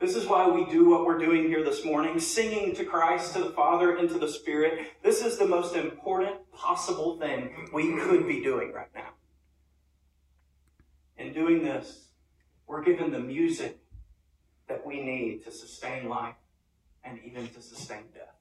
This 0.01 0.17
is 0.17 0.27
why 0.27 0.49
we 0.49 0.65
do 0.67 0.91
what 0.91 1.07
we're 1.07 1.19
doing 1.19 1.45
here 1.45 1.63
this 1.63 1.85
morning, 1.85 2.19
singing 2.19 2.75
to 2.75 2.85
Christ, 2.85 3.35
to 3.35 3.39
the 3.39 3.51
Father, 3.51 3.97
and 3.97 4.09
to 4.09 4.19
the 4.19 4.29
Spirit. 4.29 4.89
This 5.01 5.25
is 5.25 5.39
the 5.39 5.47
most 5.47 5.77
important 5.77 6.51
possible 6.53 7.21
thing 7.21 7.69
we 7.73 7.97
could 8.01 8.27
be 8.27 8.43
doing 8.43 8.73
right 8.73 8.93
now. 8.97 9.11
In 11.17 11.33
doing 11.33 11.63
this, 11.63 12.09
we're 12.67 12.83
given 12.83 13.13
the 13.13 13.21
music 13.21 13.79
that 14.69 14.87
we 14.87 15.01
need 15.01 15.45
to 15.45 15.51
sustain 15.51 16.09
life 16.09 16.35
and 17.05 17.19
even 17.25 17.49
to 17.49 17.63
sustain 17.63 18.05
death. 18.15 18.36